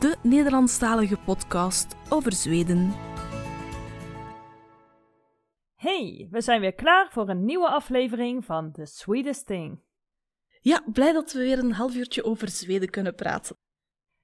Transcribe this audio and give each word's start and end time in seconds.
de 0.00 0.16
Nederlandstalige 0.22 1.16
podcast 1.16 1.96
over 2.08 2.32
Zweden. 2.32 2.92
Hey, 5.74 6.28
we 6.30 6.40
zijn 6.40 6.60
weer 6.60 6.74
klaar 6.74 7.10
voor 7.10 7.28
een 7.28 7.44
nieuwe 7.44 7.68
aflevering 7.68 8.44
van 8.44 8.72
The 8.72 8.86
Sweetest 8.86 9.46
Thing. 9.46 9.82
Ja, 10.60 10.82
blij 10.92 11.12
dat 11.12 11.32
we 11.32 11.38
weer 11.38 11.58
een 11.58 11.72
half 11.72 11.94
uurtje 11.94 12.24
over 12.24 12.48
Zweden 12.48 12.90
kunnen 12.90 13.14
praten. 13.14 13.56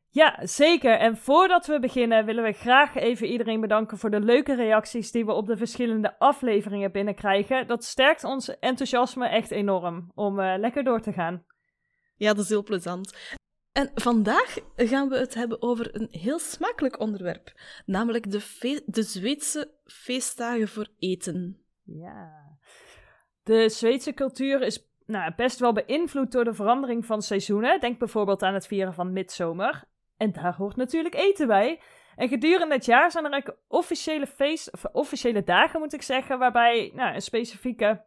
Ja, 0.09 0.47
zeker. 0.47 0.99
En 0.99 1.17
voordat 1.17 1.67
we 1.67 1.81
beginnen 1.81 2.25
willen 2.25 2.45
we 2.45 2.53
graag 2.53 2.95
even 2.95 3.27
iedereen 3.27 3.61
bedanken 3.61 3.99
voor 3.99 4.11
de 4.11 4.21
leuke 4.21 4.55
reacties 4.55 5.11
die 5.11 5.25
we 5.25 5.33
op 5.33 5.47
de 5.47 5.57
verschillende 5.57 6.19
afleveringen 6.19 6.93
binnenkrijgen. 6.93 7.67
Dat 7.67 7.85
sterkt 7.85 8.25
ons 8.25 8.59
enthousiasme 8.59 9.29
echt 9.29 9.51
enorm 9.51 10.11
om 10.15 10.39
uh, 10.39 10.55
lekker 10.59 10.85
door 10.85 11.01
te 11.01 11.13
gaan. 11.13 11.45
Ja, 12.15 12.35
dat 12.35 12.45
is 12.45 12.49
heel 12.49 12.63
plezant. 12.63 13.37
En 13.77 13.91
vandaag 13.95 14.59
gaan 14.77 15.09
we 15.09 15.19
het 15.19 15.35
hebben 15.35 15.63
over 15.63 15.95
een 15.95 16.09
heel 16.11 16.39
smakelijk 16.39 17.01
onderwerp, 17.01 17.53
namelijk 17.87 18.31
de, 18.31 18.83
de 18.87 19.03
Zweedse 19.03 19.71
feestdagen 19.85 20.69
voor 20.69 20.89
eten. 20.99 21.63
Ja. 21.83 22.59
De 23.43 23.69
Zweedse 23.69 24.15
cultuur 24.15 24.63
is 24.63 24.89
nou, 25.07 25.33
best 25.35 25.59
wel 25.59 25.73
beïnvloed 25.73 26.33
door 26.33 26.45
de 26.45 26.55
verandering 26.55 27.07
van 27.07 27.23
seizoenen. 27.23 27.81
Denk 27.81 27.99
bijvoorbeeld 27.99 28.43
aan 28.43 28.55
het 28.55 28.67
vieren 28.67 28.95
van 28.95 29.13
midzomer. 29.13 29.85
En 30.17 30.33
daar 30.33 30.55
hoort 30.55 30.77
natuurlijk 30.77 31.15
eten 31.15 31.47
bij. 31.47 31.81
En 32.17 32.29
gedurende 32.29 32.75
het 32.75 32.85
jaar 32.85 33.11
zijn 33.11 33.33
er 33.33 33.57
officiële, 33.69 34.27
feest, 34.27 34.73
of 34.73 34.85
officiële 34.85 35.45
dagen, 35.45 35.81
moet 35.81 35.93
ik 35.93 36.03
zeggen, 36.03 36.39
waarbij 36.39 36.91
nou, 36.95 37.15
een 37.15 37.23
specifieke 37.23 38.05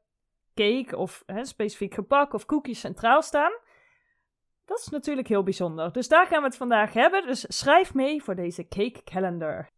cake 0.56 0.98
of 0.98 1.24
hè, 1.26 1.46
specifiek 1.46 1.94
gebak 1.94 2.34
of 2.34 2.46
koekjes 2.46 2.80
centraal 2.80 3.22
staan. 3.22 3.52
Dat 4.70 4.80
is 4.80 4.90
natuurlijk 4.90 5.28
heel 5.28 5.44
bijzonder. 5.44 5.92
Dus 5.92 6.08
daar 6.08 6.28
gaan 6.28 6.42
we 6.42 6.48
het 6.48 6.58
vandaag 6.58 6.94
hebben. 6.94 7.28
Dus 7.28 7.46
schrijf 7.48 7.94
mee 7.94 8.24
voor 8.24 8.36
deze 8.36 8.68
cake 8.68 9.04
calendar. 9.04 9.70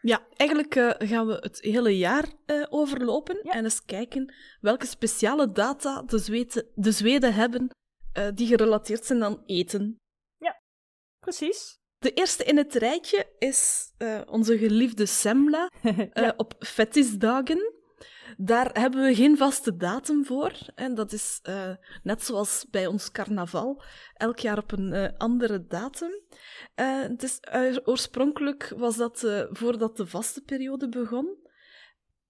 Ja, 0.00 0.26
eigenlijk 0.36 0.74
uh, 0.74 0.90
gaan 0.98 1.26
we 1.26 1.32
het 1.32 1.60
hele 1.60 1.96
jaar 1.96 2.24
uh, 2.46 2.66
overlopen 2.68 3.40
en 3.40 3.64
eens 3.64 3.84
kijken 3.84 4.34
welke 4.60 4.86
speciale 4.86 5.52
data 5.52 6.02
de, 6.02 6.18
Zweden, 6.18 6.66
de 6.74 6.90
Zweden 6.92 7.34
hebben 7.34 7.68
uh, 8.18 8.28
die 8.34 8.46
gerelateerd 8.46 9.04
zijn 9.04 9.24
aan 9.24 9.42
eten. 9.46 9.96
Ja, 10.36 10.60
precies. 11.18 11.78
De 11.98 12.12
eerste 12.12 12.44
in 12.44 12.56
het 12.56 12.74
rijtje 12.74 13.26
is 13.38 13.90
onze 14.26 14.58
geliefde 14.58 15.06
Semla 15.06 15.70
ja. 16.12 16.34
op 16.36 16.54
fetisdagen. 16.58 17.74
Daar 18.36 18.70
hebben 18.72 19.04
we 19.04 19.14
geen 19.14 19.36
vaste 19.36 19.76
datum 19.76 20.24
voor. 20.24 20.52
En 20.74 20.94
dat 20.94 21.12
is 21.12 21.40
uh, 21.48 21.70
net 22.02 22.22
zoals 22.22 22.66
bij 22.70 22.86
ons 22.86 23.10
carnaval, 23.10 23.82
elk 24.14 24.38
jaar 24.38 24.58
op 24.58 24.72
een 24.72 24.92
uh, 24.92 25.08
andere 25.18 25.66
datum. 25.66 26.20
Uh, 26.76 27.00
het 27.02 27.22
is, 27.22 27.40
oorspronkelijk 27.84 28.72
was 28.76 28.96
dat 28.96 29.46
voordat 29.50 29.96
de 29.96 30.06
vaste 30.06 30.42
periode 30.42 30.88
begon. 30.88 31.44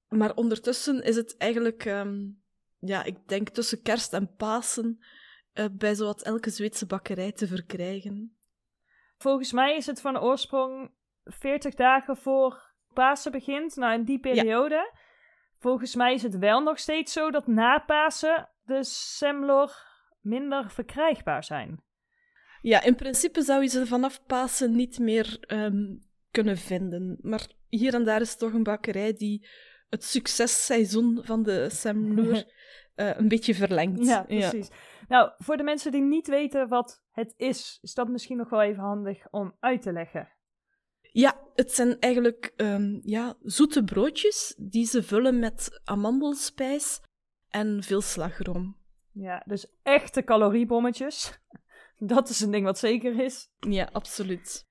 Maar 0.09 0.35
ondertussen 0.35 1.03
is 1.03 1.17
het 1.17 1.37
eigenlijk, 1.37 1.85
um, 1.85 2.43
ja, 2.79 3.05
ik 3.05 3.29
denk 3.29 3.49
tussen 3.49 3.83
kerst 3.83 4.13
en 4.13 4.35
Pasen, 4.37 4.99
bij 5.73 5.95
zowat 5.95 6.23
elke 6.23 6.51
Zweedse 6.51 6.87
bakkerij 6.87 7.33
te 7.33 7.47
verkrijgen. 7.47 8.37
Volgens 9.19 9.53
mij 9.53 9.77
is 9.77 9.87
het 9.87 10.01
van 10.01 10.21
oorsprong 10.21 10.91
40 11.25 11.75
dagen 11.75 12.17
voor 12.17 12.75
Pasen 12.93 13.33
begint. 13.33 13.77
Nou, 13.77 13.95
in 13.95 14.05
die 14.05 14.21
periode. 14.21 14.75
Ja. 14.75 15.05
Volgens 15.59 15.95
mij 15.95 16.15
is 16.15 16.23
het 16.23 16.39
wel 16.39 16.61
nog 16.61 16.79
steeds 16.79 17.13
zo 17.13 17.31
dat 17.31 17.47
na 17.47 17.79
Pasen 17.79 18.49
de 18.65 18.85
semlor 18.85 19.73
minder 20.21 20.71
verkrijgbaar 20.71 21.45
zijn. 21.45 21.85
Ja, 22.61 22.83
in 22.83 22.95
principe 22.95 23.43
zou 23.43 23.63
je 23.63 23.69
ze 23.69 23.87
vanaf 23.87 24.25
Pasen 24.27 24.77
niet 24.77 24.99
meer 24.99 25.45
um, 25.47 25.99
kunnen 26.31 26.57
vinden. 26.57 27.19
Maar 27.21 27.47
hier 27.69 27.95
en 27.95 28.05
daar 28.05 28.21
is 28.21 28.37
toch 28.37 28.53
een 28.53 28.63
bakkerij 28.63 29.13
die 29.13 29.49
het 29.89 30.05
successeizoen 30.05 31.21
van 31.23 31.43
de 31.43 31.71
semlor 31.71 32.35
uh, 32.97 33.17
een 33.19 33.29
beetje 33.29 33.55
verlengt. 33.55 34.07
Ja, 34.07 34.23
precies. 34.23 34.69
Ja. 34.69 34.75
Nou, 35.09 35.33
voor 35.37 35.57
de 35.57 35.63
mensen 35.63 35.93
die 35.93 36.03
niet 36.03 36.27
weten 36.27 36.69
wat 36.69 37.03
het 37.11 37.35
is, 37.37 37.79
is 37.83 37.95
dat 37.95 38.09
misschien 38.09 38.37
nog 38.37 38.49
wel 38.49 38.63
even 38.63 38.83
handig 38.83 39.31
om 39.31 39.57
uit 39.61 39.83
te 39.83 39.93
leggen. 39.93 40.29
Ja, 41.17 41.41
het 41.55 41.73
zijn 41.73 42.01
eigenlijk 42.01 42.53
um, 42.57 43.01
ja, 43.03 43.37
zoete 43.43 43.85
broodjes 43.85 44.55
die 44.59 44.87
ze 44.87 45.03
vullen 45.03 45.39
met 45.39 45.81
amandelspijs 45.85 47.01
en 47.49 47.83
veel 47.83 48.01
slagroom. 48.01 48.77
Ja, 49.13 49.43
dus 49.47 49.67
echte 49.83 50.25
caloriebommetjes. 50.25 51.39
Dat 51.99 52.29
is 52.29 52.41
een 52.41 52.51
ding 52.51 52.65
wat 52.65 52.79
zeker 52.79 53.21
is. 53.21 53.49
Ja, 53.59 53.89
absoluut. 53.93 54.67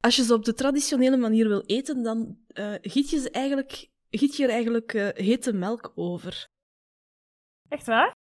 Als 0.00 0.16
je 0.16 0.22
ze 0.22 0.34
op 0.34 0.44
de 0.44 0.54
traditionele 0.54 1.16
manier 1.16 1.48
wil 1.48 1.62
eten, 1.66 2.02
dan 2.02 2.38
uh, 2.52 2.74
giet, 2.80 3.10
je 3.10 3.18
ze 3.18 3.30
eigenlijk, 3.30 3.90
giet 4.10 4.36
je 4.36 4.44
er 4.44 4.50
eigenlijk 4.50 4.92
uh, 4.92 5.08
hete 5.14 5.52
melk 5.52 5.92
over. 5.94 6.48
Echt 7.68 7.86
waar? 7.86 8.14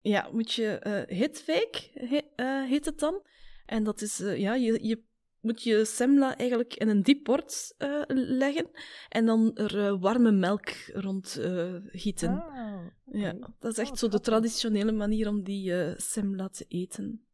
Ja, 0.00 0.28
moet 0.32 0.52
je 0.52 0.80
uh, 0.86 1.18
hitfake, 1.18 1.90
he, 1.94 2.66
heet 2.66 2.84
het 2.84 2.98
dan. 2.98 3.26
En 3.66 3.84
dat 3.84 4.00
is, 4.00 4.18
ja, 4.18 4.54
je, 4.54 4.86
je 4.86 5.08
moet 5.40 5.62
je 5.62 5.84
semla 5.84 6.36
eigenlijk 6.36 6.74
in 6.74 6.88
een 6.88 7.02
diep 7.02 7.24
bord 7.24 7.74
uh, 7.78 8.02
leggen 8.06 8.70
en 9.08 9.26
dan 9.26 9.54
er 9.54 9.76
uh, 9.76 10.00
warme 10.00 10.30
melk 10.30 10.68
rond 10.92 11.38
uh, 11.40 11.74
gieten. 11.86 12.44
Okay. 12.46 12.92
Ja, 13.04 13.32
dat 13.58 13.72
is 13.72 13.78
echt 13.78 13.90
oh, 13.90 13.96
zo 13.96 14.08
de 14.08 14.20
traditionele 14.20 14.92
manier 14.92 15.28
om 15.28 15.42
die 15.42 15.94
semla 15.96 16.48
te 16.48 16.64
eten. 16.68 17.24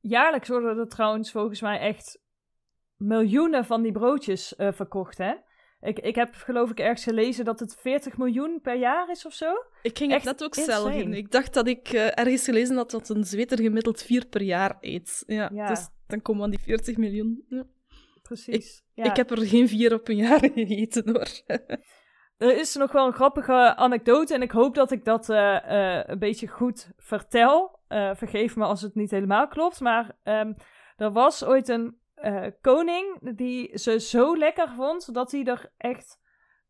Jaarlijks 0.00 0.48
worden 0.48 0.78
er 0.78 0.88
trouwens 0.88 1.30
volgens 1.30 1.60
mij 1.60 1.78
echt 1.78 2.22
miljoenen 2.96 3.64
van 3.64 3.82
die 3.82 3.92
broodjes 3.92 4.54
verkocht, 4.56 5.18
hè? 5.18 5.34
Ik, 5.80 5.98
ik 5.98 6.14
heb 6.14 6.34
geloof 6.34 6.70
ik 6.70 6.80
ergens 6.80 7.04
gelezen 7.04 7.44
dat 7.44 7.60
het 7.60 7.76
40 7.80 8.16
miljoen 8.16 8.60
per 8.62 8.78
jaar 8.78 9.10
is 9.10 9.26
of 9.26 9.32
zo. 9.32 9.52
Ik 9.82 9.98
ging 9.98 10.12
Echt 10.12 10.24
het 10.24 10.38
net 10.38 10.44
ook 10.44 10.54
zelf 10.54 10.94
in. 10.94 11.14
Ik 11.14 11.30
dacht 11.30 11.54
dat 11.54 11.66
ik 11.66 11.92
uh, 11.92 12.18
ergens 12.18 12.44
gelezen 12.44 12.76
had 12.76 12.90
dat 12.90 13.08
een 13.08 13.24
Zweter 13.24 13.60
gemiddeld 13.60 14.02
vier 14.02 14.26
per 14.26 14.42
jaar 14.42 14.76
eet. 14.80 15.22
Ja, 15.26 15.50
ja. 15.52 15.66
Dus 15.66 15.88
dan 16.06 16.22
komen 16.22 16.40
we 16.40 16.46
aan 16.46 16.56
die 16.56 16.64
40 16.64 16.96
miljoen. 16.96 17.44
Ja. 17.48 17.66
Precies. 18.22 18.84
Ik, 18.94 19.16
heb 19.16 19.30
er 19.30 19.46
geen 19.46 19.68
vier 19.68 19.94
op 19.94 20.08
een 20.08 20.16
jaar 20.16 20.50
gegeten 20.54 21.08
hoor. 21.08 21.28
Er 22.36 22.58
is 22.58 22.74
nog 22.74 22.92
wel 22.92 23.06
een 23.06 23.12
grappige 23.12 23.76
anekdote 23.76 24.34
en 24.34 24.42
ik 24.42 24.50
hoop 24.50 24.74
dat 24.74 24.90
ik 24.90 25.04
dat 25.04 25.28
uh, 25.28 25.36
uh, 25.36 26.02
een 26.06 26.18
beetje 26.18 26.46
goed 26.46 26.90
vertel. 26.96 27.78
vergeef 27.88 28.56
me 28.56 28.64
als 28.64 28.82
het 28.82 28.94
niet 28.94 29.10
helemaal 29.10 29.48
klopt, 29.48 29.80
maar 29.80 30.16
um, 30.24 30.54
er 30.96 31.12
was 31.12 31.44
ooit 31.44 31.68
een 31.68 31.98
uh, 32.24 32.46
koning 32.60 33.36
die 33.36 33.78
ze 33.78 34.00
zo 34.00 34.36
lekker 34.36 34.68
vond 34.68 35.14
dat 35.14 35.32
hij 35.32 35.44
er 35.44 35.72
echt 35.76 36.20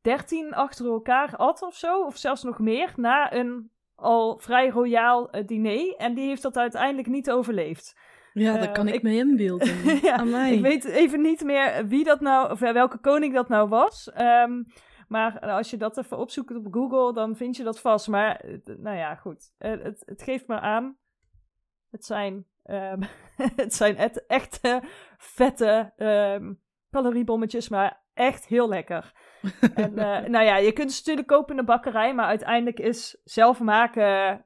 13 0.01 0.55
achter 0.55 0.87
elkaar 0.87 1.37
at 1.37 1.63
of 1.63 1.75
zo, 1.77 2.05
of 2.05 2.17
zelfs 2.17 2.43
nog 2.43 2.59
meer, 2.59 2.93
na 2.97 3.33
een 3.33 3.71
al 3.95 4.39
vrij 4.39 4.69
royaal 4.69 5.37
uh, 5.37 5.47
diner. 5.47 5.95
En 5.97 6.15
die 6.15 6.27
heeft 6.27 6.43
dat 6.43 6.57
uiteindelijk 6.57 7.09
niet 7.09 7.31
overleefd. 7.31 7.97
Ja, 8.33 8.59
dat 8.59 8.73
kan 8.73 8.89
ik, 8.89 8.95
ik 8.95 9.03
me 9.03 9.17
inbeelden. 9.17 9.75
ja, 10.09 10.47
ik 10.47 10.61
weet 10.61 10.85
even 10.85 11.21
niet 11.21 11.45
meer 11.45 11.87
wie 11.87 12.05
dat 12.05 12.21
nou, 12.21 12.51
of 12.51 12.59
welke 12.59 12.99
koning 12.99 13.35
dat 13.35 13.49
nou 13.49 13.69
was. 13.69 14.11
Um, 14.19 14.67
maar 15.09 15.41
als 15.41 15.71
je 15.71 15.77
dat 15.77 15.99
even 15.99 16.19
opzoekt 16.19 16.55
op 16.55 16.67
Google, 16.71 17.13
dan 17.13 17.37
vind 17.37 17.57
je 17.57 17.63
dat 17.63 17.81
vast. 17.81 18.09
Maar 18.09 18.45
nou 18.65 18.97
ja, 18.97 19.15
goed. 19.15 19.53
het, 19.59 20.03
het 20.07 20.23
geeft 20.23 20.47
me 20.47 20.61
aan. 20.61 20.97
Het 21.91 22.05
zijn 22.05 22.47
Um, 22.71 23.01
het 23.63 23.75
zijn 23.75 23.97
echt, 23.97 24.27
echte 24.27 24.83
vette 25.19 25.93
um, 25.97 26.61
caloriebommetjes, 26.91 27.69
maar 27.69 28.03
echt 28.15 28.47
heel 28.47 28.69
lekker. 28.69 29.13
en 29.75 29.93
uh, 29.93 30.19
nou 30.21 30.45
ja, 30.45 30.57
je 30.57 30.73
kunt 30.73 30.93
ze 30.93 30.99
natuurlijk 30.99 31.29
kopen 31.29 31.51
in 31.51 31.57
de 31.57 31.65
bakkerij, 31.65 32.15
maar 32.15 32.27
uiteindelijk 32.27 32.79
is 32.79 33.21
zelf 33.25 33.61
maken 33.61 34.45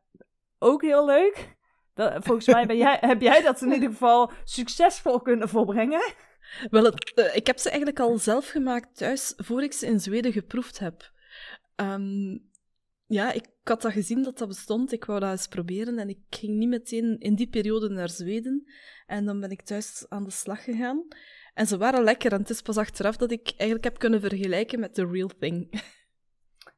ook 0.59 0.83
heel 0.83 1.07
leuk. 1.07 1.57
Dat, 1.95 2.25
volgens 2.25 2.47
mij 2.47 2.67
ben 2.67 2.77
jij, 2.77 2.99
heb 3.11 3.21
jij 3.21 3.43
dat 3.43 3.63
in 3.63 3.73
ieder 3.73 3.91
geval 3.91 4.31
succesvol 4.45 5.21
kunnen 5.21 5.49
volbrengen. 5.49 6.13
Wel, 6.71 6.85
het, 6.85 7.13
uh, 7.15 7.37
ik 7.37 7.47
heb 7.47 7.59
ze 7.59 7.69
eigenlijk 7.69 8.01
al 8.01 8.19
zelf 8.19 8.49
gemaakt 8.49 8.97
thuis, 8.97 9.33
voor 9.37 9.63
ik 9.63 9.73
ze 9.73 9.87
in 9.87 10.01
Zweden 10.01 10.33
geproefd 10.33 10.79
heb. 10.79 11.11
Um, 11.77 12.50
ja, 13.11 13.33
ik 13.33 13.47
had 13.63 13.83
dat 13.83 13.93
gezien 13.93 14.23
dat 14.23 14.39
dat 14.39 14.49
bestond. 14.49 14.93
Ik 14.93 15.05
wou 15.05 15.21
dat 15.21 15.31
eens 15.31 15.47
proberen 15.47 15.99
en 15.99 16.09
ik 16.09 16.19
ging 16.31 16.57
niet 16.57 16.69
meteen 16.69 17.19
in 17.19 17.35
die 17.35 17.49
periode 17.49 17.89
naar 17.89 18.09
Zweden. 18.09 18.65
En 19.07 19.25
dan 19.25 19.41
ben 19.41 19.51
ik 19.51 19.63
thuis 19.63 20.07
aan 20.09 20.25
de 20.25 20.31
slag 20.31 20.65
gegaan. 20.65 21.07
En 21.55 21.67
ze 21.67 21.79
waren 21.79 22.05
lekker. 22.05 22.33
En 22.33 22.39
het 22.39 22.51
is 22.51 22.63
pas 22.63 22.77
achteraf 22.77 23.17
dat 23.17 23.31
ik 23.31 23.49
eigenlijk 23.57 23.85
heb 23.85 23.99
kunnen 23.99 24.21
vergelijken 24.21 24.81
met 24.81 24.95
The 24.95 25.07
Real 25.07 25.31
Thing. 25.39 25.69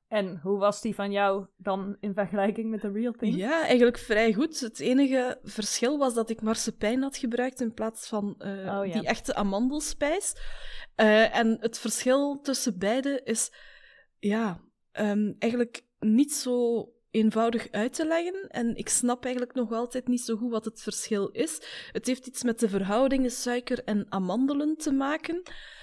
En 0.08 0.40
hoe 0.43 0.58
was 0.58 0.81
die 0.81 0.94
van 0.94 1.12
jou 1.12 1.46
dan 1.56 1.96
in 2.00 2.14
vergelijking 2.14 2.70
met 2.70 2.81
de 2.81 2.90
real 2.90 3.12
thing? 3.12 3.37
Ja, 3.37 3.67
eigenlijk 3.67 3.99
vrij 3.99 4.32
goed. 4.32 4.61
Het 4.61 4.81
enige 4.81 5.38
verschil 5.43 5.99
was 5.99 6.14
dat 6.14 6.31
ik 6.31 6.43
marsepein 6.43 7.02
had 7.02 7.17
gebruikt 7.17 7.61
in 7.61 7.75
plaats 7.75 8.08
van 8.08 8.34
uh, 8.38 8.50
oh, 8.50 8.87
ja. 8.87 8.93
die 8.93 9.06
echte 9.06 9.34
amandelspijs. 9.34 10.34
Uh, 10.96 11.37
en 11.37 11.56
het 11.61 11.79
verschil 11.79 12.40
tussen 12.40 12.79
beide 12.79 13.20
is, 13.25 13.52
ja, 14.19 14.61
um, 14.93 15.37
eigenlijk 15.38 15.82
niet 16.04 16.32
zo 16.32 16.88
eenvoudig 17.10 17.70
uit 17.70 17.94
te 17.94 18.06
leggen. 18.06 18.49
En 18.49 18.76
ik 18.76 18.88
snap 18.88 19.25
eigenlijk 19.25 19.54
nog 19.54 19.72
altijd 19.72 20.08
niet 20.08 20.20
zo 20.20 20.37
goed 20.37 20.50
wat 20.50 20.64
het 20.64 20.82
verschil 20.82 21.28
is. 21.28 21.60
Het 21.93 22.06
heeft 22.06 22.26
iets 22.26 22.43
met 22.43 22.60
de 22.60 22.69
verhoudingen 22.69 23.31
suiker 23.31 23.84
en 23.84 24.06
amandelen 24.08 24.76
te 24.76 24.93
maken. 24.93 25.43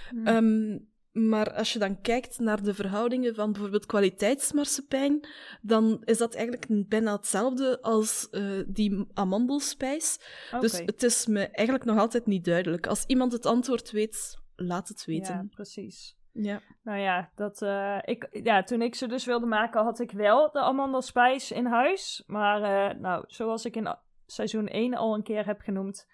Hmm. 0.10 0.28
Um, 0.28 0.88
maar 1.12 1.54
als 1.54 1.74
je 1.74 1.80
dan 1.80 2.02
kijkt 2.02 2.40
naar 2.40 2.64
de 2.64 2.74
verhoudingen 2.74 3.36
van 3.36 3.52
bijvoorbeeld 3.52 3.86
kwaliteitsmarsepein, 3.86 5.28
dan 5.62 6.02
is 6.04 6.18
dat 6.18 6.36
eigenlijk 6.36 6.90
bijna 6.90 7.16
hetzelfde 7.16 7.82
als 7.82 8.28
uh, 8.32 8.62
die 8.68 9.06
amandelspijs. 9.14 10.20
Dus 10.60 10.78
het 10.78 11.04
is 11.04 11.26
me 11.26 11.48
eigenlijk 11.48 11.86
nog 11.86 11.98
altijd 11.98 12.26
niet 12.26 12.46
duidelijk. 12.46 12.88
Als 12.88 13.04
iemand 13.06 13.32
het 13.32 13.46
antwoord 13.46 13.92
weet, 13.92 14.38
laat 14.56 14.88
het 14.88 15.06
weten. 15.06 15.34
Ja, 15.34 15.48
precies. 15.50 16.18
Ja. 16.32 16.62
Nou 16.84 17.00
ja, 17.00 17.30
dat, 17.36 17.62
uh, 17.62 17.98
ik, 18.02 18.28
ja, 18.44 18.64
toen 18.64 18.82
ik 18.82 18.96
ze 18.96 19.08
dus 19.08 19.26
wilde 19.26 19.46
maken, 19.46 19.84
had 19.84 20.00
ik 20.00 20.12
wel 20.12 20.52
de 20.52 20.60
amandelspijs 20.60 21.52
in 21.52 21.66
huis. 21.66 22.24
Maar 22.28 22.62
uh, 22.62 23.00
nou, 23.00 23.24
zoals 23.28 23.66
ik 23.66 23.76
in 23.76 23.96
seizoen 24.26 24.68
1 24.68 24.94
al 24.94 25.16
een 25.16 25.24
keer 25.24 25.46
heb 25.46 25.60
genoemd, 25.60 26.10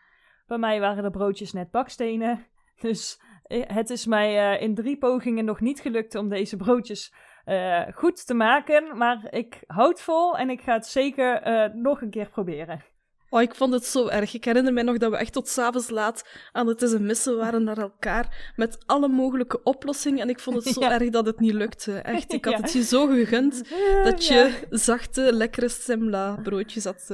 bij 0.47 0.57
mij 0.57 0.79
waren 0.79 1.03
de 1.03 1.09
broodjes 1.09 1.53
net 1.53 1.71
bakstenen. 1.71 2.45
Dus 2.81 3.21
eh, 3.43 3.63
het 3.67 3.89
is 3.89 4.05
mij 4.05 4.59
in 4.59 4.75
drie 4.75 4.97
pogingen 4.97 5.45
nog 5.45 5.59
niet 5.59 5.79
gelukt 5.79 6.15
om 6.15 6.29
deze 6.29 6.57
broodjes 6.57 7.13
goed 7.93 8.25
te 8.25 8.33
maken. 8.33 8.97
Maar 8.97 9.27
ik 9.33 9.63
houd 9.67 10.01
vol 10.01 10.37
en 10.37 10.49
ik 10.49 10.61
ga 10.61 10.73
het 10.73 10.85
zeker 10.85 11.71
nog 11.75 12.01
een 12.01 12.09
keer 12.09 12.29
proberen. 12.29 12.83
Oh, 13.29 13.41
ik 13.41 13.55
vond 13.55 13.73
het 13.73 13.85
zo 13.85 14.07
erg. 14.07 14.33
Ik 14.33 14.45
herinner 14.45 14.73
mij 14.73 14.83
nog 14.83 14.97
dat 14.97 15.11
we 15.11 15.17
echt 15.17 15.33
tot 15.33 15.47
s'avonds 15.47 15.89
laat 15.89 16.29
aan 16.51 16.67
het 16.67 16.99
missen 16.99 17.37
waren 17.37 17.63
naar 17.63 17.77
elkaar. 17.77 18.51
Met 18.55 18.77
alle 18.85 19.07
mogelijke 19.07 19.63
oplossingen. 19.63 20.19
En 20.19 20.29
ik 20.29 20.39
vond 20.39 20.63
het 20.63 20.73
zo 20.73 20.81
erg 20.99 21.09
dat 21.09 21.25
het 21.25 21.39
niet 21.39 21.53
lukte. 21.53 21.97
Echt, 21.97 22.33
ik 22.33 22.45
had 22.45 22.53
ja. 22.53 22.61
het 22.61 22.73
je 22.73 22.83
zo 22.83 23.07
gegund 23.07 23.69
dat 24.03 24.25
je 24.25 24.65
ja. 24.69 24.77
zachte, 24.77 25.33
lekkere 25.33 25.69
semla 25.69 26.39
broodjes 26.43 26.83
had 26.83 27.05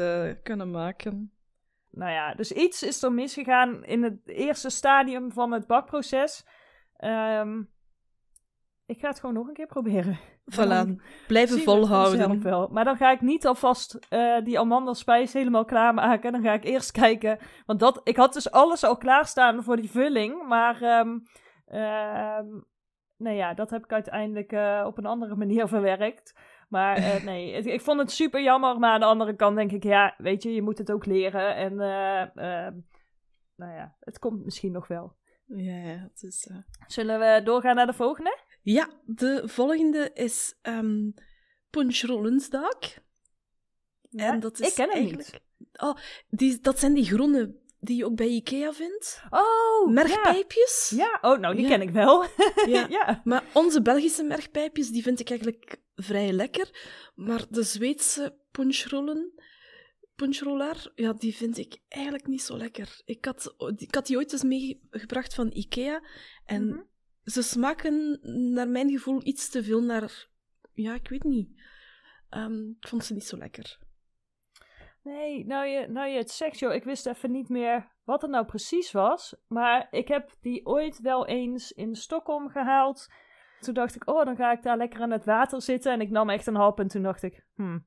kunnen 0.43 0.71
maken 0.71 1.31
nou 1.91 2.11
ja, 2.11 2.33
dus 2.33 2.51
iets 2.51 2.83
is 2.83 3.03
er 3.03 3.11
misgegaan 3.11 3.83
in 3.85 4.03
het 4.03 4.27
eerste 4.27 4.69
stadium 4.69 5.31
van 5.31 5.51
het 5.51 5.67
bakproces. 5.67 6.45
Um, 6.99 7.69
ik 8.91 8.99
ga 8.99 9.07
het 9.07 9.19
gewoon 9.19 9.35
nog 9.35 9.47
een 9.47 9.53
keer 9.53 9.67
proberen. 9.67 10.19
Voilà, 10.55 10.95
blijven 11.27 11.59
volhouden. 11.59 12.41
Wel. 12.41 12.67
Maar 12.71 12.83
dan 12.83 12.97
ga 12.97 13.11
ik 13.11 13.21
niet 13.21 13.47
alvast 13.47 13.99
uh, 14.09 14.43
die 14.43 14.59
amandelspijs 14.59 15.33
helemaal 15.33 15.65
klaarmaken. 15.65 16.31
Dan 16.31 16.41
ga 16.41 16.53
ik 16.53 16.63
eerst 16.63 16.91
kijken. 17.01 17.39
Want 17.65 17.79
dat, 17.79 18.01
ik 18.03 18.15
had 18.15 18.33
dus 18.33 18.51
alles 18.51 18.83
al 18.83 18.97
klaarstaan 18.97 19.63
voor 19.63 19.75
die 19.75 19.89
vulling. 19.89 20.47
Maar 20.47 20.99
um, 20.99 21.23
uh, 21.67 23.37
ja, 23.37 23.53
dat 23.53 23.69
heb 23.69 23.83
ik 23.83 23.91
uiteindelijk 23.91 24.51
uh, 24.51 24.83
op 24.87 24.97
een 24.97 25.05
andere 25.05 25.35
manier 25.35 25.67
verwerkt. 25.77 26.39
Maar 26.69 26.97
uh, 26.97 27.23
nee, 27.29 27.51
ik 27.51 27.81
vond 27.81 27.99
het 27.99 28.11
super 28.11 28.43
jammer. 28.43 28.79
Maar 28.79 28.91
aan 28.91 28.99
de 28.99 29.05
andere 29.05 29.35
kant 29.35 29.55
denk 29.55 29.71
ik, 29.71 29.83
ja, 29.83 30.13
weet 30.17 30.43
je, 30.43 30.53
je 30.53 30.61
moet 30.61 30.77
het 30.77 30.91
ook 30.91 31.05
leren. 31.05 31.55
En 31.55 31.73
uh, 31.73 32.45
uh, 32.45 32.73
nou 33.55 33.73
ja, 33.73 33.95
het 33.99 34.19
komt 34.19 34.43
misschien 34.43 34.71
nog 34.71 34.87
wel. 34.87 35.15
Ja, 35.45 35.75
ja 35.75 35.97
het 35.97 36.23
is... 36.23 36.51
Zullen 36.87 37.19
we 37.19 37.41
doorgaan 37.43 37.75
naar 37.75 37.85
de 37.85 37.93
volgende? 37.93 38.49
Ja, 38.61 38.89
de 39.05 39.41
volgende 39.45 40.11
is 40.13 40.53
um. 40.61 41.13
Ja, 44.09 44.33
en 44.33 44.39
dat 44.39 44.59
is 44.59 44.67
ik 44.67 44.73
ken 44.73 44.89
hem 44.89 44.97
eigenlijk... 44.97 45.31
niet. 45.31 45.81
Oh, 45.81 45.95
die, 46.29 46.59
dat 46.59 46.79
zijn 46.79 46.93
die 46.93 47.05
groene 47.05 47.59
die 47.79 47.97
je 47.97 48.05
ook 48.05 48.15
bij 48.15 48.27
Ikea 48.27 48.73
vindt. 48.73 49.21
Oh, 49.29 49.91
Mergpijpjes. 49.91 50.91
Ja, 50.95 51.19
ja. 51.21 51.31
oh, 51.31 51.39
nou, 51.39 51.55
die 51.55 51.67
ken 51.67 51.81
ik 51.81 51.89
wel. 51.89 52.25
ja. 52.65 52.87
ja. 52.89 53.21
Maar 53.23 53.43
onze 53.53 53.81
Belgische 53.81 54.23
mergpijpjes, 54.23 54.89
die 54.89 55.03
vind 55.03 55.19
ik 55.19 55.29
eigenlijk 55.29 55.81
vrij 55.95 56.31
lekker. 56.31 56.69
Maar 57.15 57.45
de 57.49 57.63
Zweedse 57.63 58.37
punchrollen, 58.51 59.33
punchroller, 60.15 60.91
ja, 60.95 61.13
die 61.13 61.35
vind 61.35 61.57
ik 61.57 61.77
eigenlijk 61.87 62.27
niet 62.27 62.41
zo 62.41 62.57
lekker. 62.57 63.01
Ik 63.05 63.25
had, 63.25 63.55
ik 63.75 63.95
had 63.95 64.07
die 64.07 64.17
ooit 64.17 64.31
eens 64.31 64.43
meegebracht 64.43 65.33
van 65.33 65.51
Ikea. 65.53 66.03
En 66.45 66.67
mhm. 66.67 66.79
Ze 67.23 67.41
smaken, 67.41 68.19
naar 68.53 68.69
mijn 68.69 68.89
gevoel, 68.89 69.19
iets 69.23 69.49
te 69.49 69.63
veel 69.63 69.81
naar... 69.81 70.29
Ja, 70.73 70.93
ik 70.93 71.09
weet 71.09 71.23
niet. 71.23 71.61
Um, 72.29 72.75
ik 72.79 72.87
vond 72.87 73.05
ze 73.05 73.13
niet 73.13 73.25
zo 73.25 73.37
lekker. 73.37 73.79
Nee, 75.03 75.45
nou 75.45 75.65
je, 75.65 75.87
nou 75.87 76.07
je 76.07 76.17
het 76.17 76.31
zegt, 76.31 76.59
joh, 76.59 76.73
ik 76.73 76.83
wist 76.83 77.05
even 77.05 77.31
niet 77.31 77.49
meer 77.49 77.91
wat 78.03 78.21
het 78.21 78.31
nou 78.31 78.45
precies 78.45 78.91
was. 78.91 79.35
Maar 79.47 79.87
ik 79.91 80.07
heb 80.07 80.31
die 80.41 80.65
ooit 80.65 80.99
wel 80.99 81.27
eens 81.27 81.71
in 81.71 81.95
Stockholm 81.95 82.49
gehaald. 82.49 83.07
Toen 83.59 83.73
dacht 83.73 83.95
ik, 83.95 84.09
oh, 84.09 84.25
dan 84.25 84.35
ga 84.35 84.51
ik 84.51 84.63
daar 84.63 84.77
lekker 84.77 85.01
aan 85.01 85.11
het 85.11 85.25
water 85.25 85.61
zitten. 85.61 85.91
En 85.91 86.01
ik 86.01 86.09
nam 86.09 86.29
echt 86.29 86.47
een 86.47 86.55
hap 86.55 86.79
en 86.79 86.87
toen 86.87 87.03
dacht 87.03 87.23
ik, 87.23 87.45
hmm, 87.55 87.85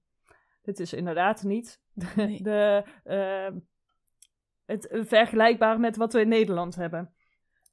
dit 0.62 0.80
is 0.80 0.92
inderdaad 0.92 1.42
niet 1.42 1.80
de, 1.94 2.38
de 2.42 2.84
uh, 3.04 3.60
het 4.64 4.88
vergelijkbaar 4.90 5.80
met 5.80 5.96
wat 5.96 6.12
we 6.12 6.20
in 6.20 6.28
Nederland 6.28 6.74
hebben. 6.74 7.14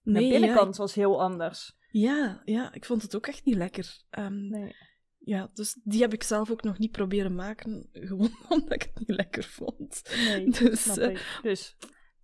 Nee, 0.04 0.24
de 0.24 0.40
binnenkant 0.40 0.78
was 0.78 0.94
heel 0.94 1.22
anders. 1.22 1.80
Ja, 1.90 2.42
ja, 2.46 2.74
ik 2.74 2.86
vond 2.86 3.02
het 3.02 3.16
ook 3.16 3.28
echt 3.28 3.46
niet 3.46 3.56
lekker. 3.56 4.04
Um, 4.20 4.50
nee. 4.50 4.76
Ja, 5.18 5.50
dus 5.54 5.80
die 5.84 6.02
heb 6.02 6.14
ik 6.14 6.24
zelf 6.24 6.52
ook 6.52 6.64
nog 6.64 6.78
niet 6.78 6.92
proberen 6.92 7.36
maken, 7.36 7.90
gewoon 8.08 8.36
omdat 8.50 8.74
ik 8.74 8.82
het 8.82 9.00
niet 9.00 9.18
lekker 9.18 9.44
vond. 9.44 10.02
Nee, 10.28 10.50
dus, 10.60 10.98
uh, 10.98 11.10
ik. 11.10 11.40
dus 11.42 11.76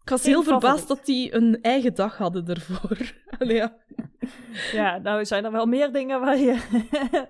ik 0.02 0.10
was 0.10 0.24
heel 0.24 0.44
verbaasd 0.44 0.88
dat 0.88 1.06
die 1.06 1.34
een 1.34 1.62
eigen 1.62 1.94
dag 1.94 2.18
hadden 2.18 2.48
ervoor. 2.48 3.14
Allee, 3.40 3.56
ja. 3.56 3.78
ja, 4.72 4.98
nou 4.98 5.26
zijn 5.26 5.46
er 5.46 5.52
wel 5.52 5.66
meer 5.66 5.92
dingen 5.92 6.20
waar 6.20 6.38
je 6.38 6.60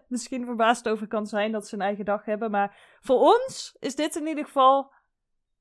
misschien 0.07 0.45
verbaasd 0.45 0.89
over 0.89 1.07
kan 1.07 1.25
zijn 1.25 1.51
dat 1.51 1.67
ze 1.67 1.75
een 1.75 1.81
eigen 1.81 2.05
dag 2.05 2.25
hebben. 2.25 2.51
Maar 2.51 2.97
voor 3.01 3.19
ons 3.19 3.75
is 3.79 3.95
dit 3.95 4.15
in 4.15 4.27
ieder 4.27 4.45
geval 4.45 4.93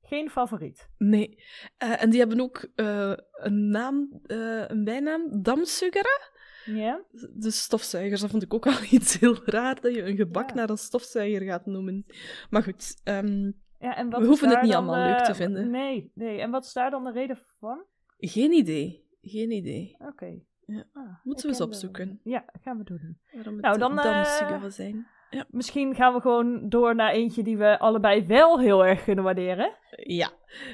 geen 0.07 0.29
favoriet. 0.29 0.89
Nee. 0.97 1.43
Uh, 1.83 2.01
en 2.01 2.09
die 2.09 2.19
hebben 2.19 2.41
ook 2.41 2.67
uh, 2.75 3.13
een 3.31 3.69
naam, 3.69 4.21
uh, 4.27 4.67
een 4.67 4.83
bijnaam, 4.83 5.41
Damsugara. 5.41 6.35
Ja. 6.65 7.03
De 7.33 7.51
stofzuigers, 7.51 8.21
dat 8.21 8.29
vond 8.29 8.43
ik 8.43 8.53
ook 8.53 8.67
al 8.67 8.83
iets 8.89 9.19
heel 9.19 9.37
raar, 9.45 9.81
dat 9.81 9.95
je 9.95 10.03
een 10.03 10.15
gebak 10.15 10.53
naar 10.53 10.69
een 10.69 10.77
stofzuiger 10.77 11.41
gaat 11.41 11.65
noemen. 11.65 12.05
Maar 12.49 12.63
goed, 12.63 13.01
um, 13.03 13.55
ja, 13.79 13.95
en 13.95 14.09
wat 14.09 14.21
we 14.21 14.27
hoeven 14.27 14.49
het 14.49 14.61
niet 14.61 14.73
allemaal 14.73 15.05
leuk 15.07 15.23
te 15.23 15.35
vinden. 15.35 15.69
Nee, 15.69 16.11
nee. 16.13 16.41
En 16.41 16.51
wat 16.51 16.65
is 16.65 16.73
daar 16.73 16.89
dan 16.89 17.03
de 17.03 17.11
reden 17.11 17.39
van? 17.59 17.85
Geen 18.17 18.51
idee. 18.51 19.05
Geen 19.21 19.51
idee. 19.51 19.95
Oké. 19.99 20.39
Ja. 20.65 20.83
Ah, 20.93 21.23
Moeten 21.23 21.45
we 21.45 21.51
eens 21.51 21.61
opzoeken. 21.61 22.19
Ja, 22.23 22.45
gaan 22.61 22.77
we 22.77 22.83
doen. 22.83 23.19
Waarom 23.31 23.53
het 23.53 23.63
nou, 23.63 23.77
dan 23.77 23.91
uh, 23.91 24.69
zijn. 24.69 25.07
Ja. 25.29 25.45
Misschien 25.49 25.95
gaan 25.95 26.13
we 26.13 26.21
gewoon 26.21 26.69
door 26.69 26.95
naar 26.95 27.11
eentje 27.11 27.43
die 27.43 27.57
we 27.57 27.79
allebei 27.79 28.25
wel 28.25 28.59
heel 28.59 28.85
erg 28.85 29.03
kunnen 29.03 29.23
waarderen. 29.23 29.77
Ja, 29.95 30.31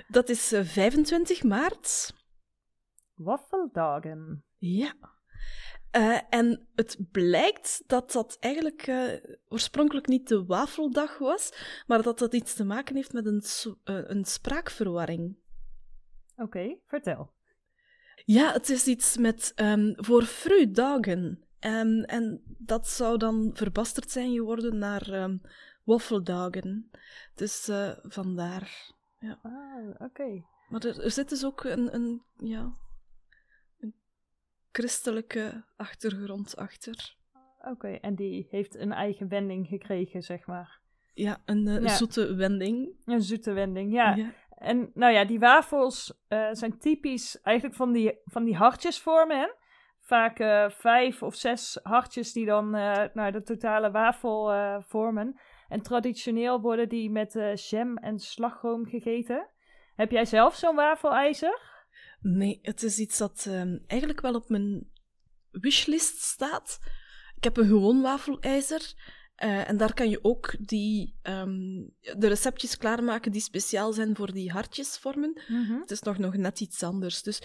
dat 0.08 0.30
is 0.30 0.54
25 0.64 1.38
eh, 1.38 1.44
maart. 1.44 2.14
Waffeldagen. 3.14 4.44
Ja. 4.58 4.94
Uh, 5.98 6.20
en 6.30 6.68
het 6.76 6.98
blijkt 7.12 7.84
dat 7.88 8.12
dat 8.12 8.38
eigenlijk 8.40 8.88
uh, 8.88 9.14
oorspronkelijk 9.48 10.08
niet 10.08 10.28
de 10.28 10.46
wafeldag 10.46 11.18
was, 11.18 11.54
maar 11.88 12.02
dat 12.02 12.20
dat 12.20 12.34
iets 12.34 12.54
te 12.54 12.66
maken 12.66 12.96
heeft 12.96 13.14
met 13.14 13.26
een, 13.26 13.44
uh, 13.66 14.02
een 14.10 14.26
spraakverwarring. 14.26 15.38
Oké, 16.36 16.44
okay, 16.44 16.80
vertel. 16.88 17.32
Ja, 18.26 18.52
het 18.52 18.70
is 18.70 18.88
iets 18.88 19.18
met 19.18 19.54
um, 19.56 19.94
voor 19.96 20.24
fruitdagen. 20.24 21.44
Um, 21.66 22.04
en 22.04 22.42
dat 22.58 22.88
zou 22.88 23.18
dan 23.18 23.52
verbasterd 23.54 24.10
zijn 24.10 24.34
geworden 24.34 24.78
naar 24.78 25.24
um, 25.24 25.42
waffeldagen. 25.84 26.92
Dus 27.36 27.70
vandaar. 28.04 28.92
Ja. 29.20 29.40
Ah, 29.44 30.02
oké. 30.08 30.44
Maar 30.70 30.86
er, 30.86 31.04
er, 31.04 31.12
zit 31.12 31.30
dus 31.30 31.46
ook 31.46 31.64
een, 31.64 31.96
een 31.96 32.24
ja, 32.38 32.74
christelijke 34.72 35.64
achtergrond 35.76 36.56
achter. 36.56 37.16
Oké, 37.60 37.88
en 37.88 38.16
die 38.16 38.48
heeft 38.50 38.76
een 38.76 38.92
eigen 38.92 39.28
wending 39.28 39.68
gekregen, 39.68 40.22
zeg 40.22 40.46
maar. 40.46 40.82
Ja, 41.14 41.42
een 41.46 41.68
uh, 41.68 41.88
zoete 41.90 42.36
wending. 42.36 42.90
Een 43.06 43.22
zoete 43.22 43.52
wending, 43.52 43.94
ja. 43.94 44.34
En 44.58 44.92
nou 44.94 45.14
ja, 45.14 45.26
die 45.26 45.40
wafels 45.40 46.14
uh, 46.30 46.48
zijn 46.52 46.78
typisch 46.78 47.42
eigenlijk 47.42 47.78
van 47.78 47.92
die, 47.92 48.20
van 48.26 48.44
die 48.44 48.56
hartjesvormen, 48.56 49.40
hè? 49.40 49.48
Vaak 50.06 50.40
uh, 50.40 50.70
vijf 50.70 51.24
of 51.24 51.36
zes 51.36 51.80
hartjes 51.84 52.34
die 52.34 52.46
dan 52.46 52.70
nou, 53.14 53.32
de 53.32 53.44
totale 53.44 53.92
wafel 53.92 54.52
vormen. 54.82 55.40
En 55.70 55.82
traditioneel 55.82 56.62
worden 56.62 56.90
die 56.90 57.12
met 57.12 57.60
jam 57.70 57.98
en 57.98 58.20
slagroom 58.20 58.86
gegeten. 58.86 59.48
Heb 59.96 60.12
jij 60.12 60.26
zelf 60.26 60.56
zo'n 60.56 60.76
wafelijzer? 60.76 61.62
Nee, 62.22 62.60
het 62.62 62.84
is 62.84 63.00
iets 63.00 63.18
dat 63.18 63.46
ehm, 63.50 63.78
eigenlijk 63.88 64.22
wel 64.22 64.34
op 64.34 64.50
mijn 64.50 64.92
wishlist 65.52 66.22
staat. 66.22 66.80
Ik 67.36 67.44
heb 67.44 67.58
een 67.58 67.68
gewoon 67.68 68.02
wafelijzer. 68.02 68.94
eh, 69.36 69.70
en 69.70 69.78
daar 69.78 69.94
kan 69.94 70.10
je 70.10 70.24
ook 70.24 70.56
die, 70.60 71.20
ehm, 71.22 71.82
de 72.18 72.28
receptjes 72.28 72.78
klaarmaken 72.78 73.32
die 73.32 73.42
speciaal 73.42 73.94
zijn 73.94 74.16
voor 74.16 74.32
die 74.32 74.52
hartjesvormen. 74.52 75.42
Het 75.80 75.92
is 75.92 76.02
nog, 76.02 76.18
nog 76.18 76.36
net 76.36 76.60
iets 76.60 76.84
anders. 76.84 77.22
Dus 77.22 77.42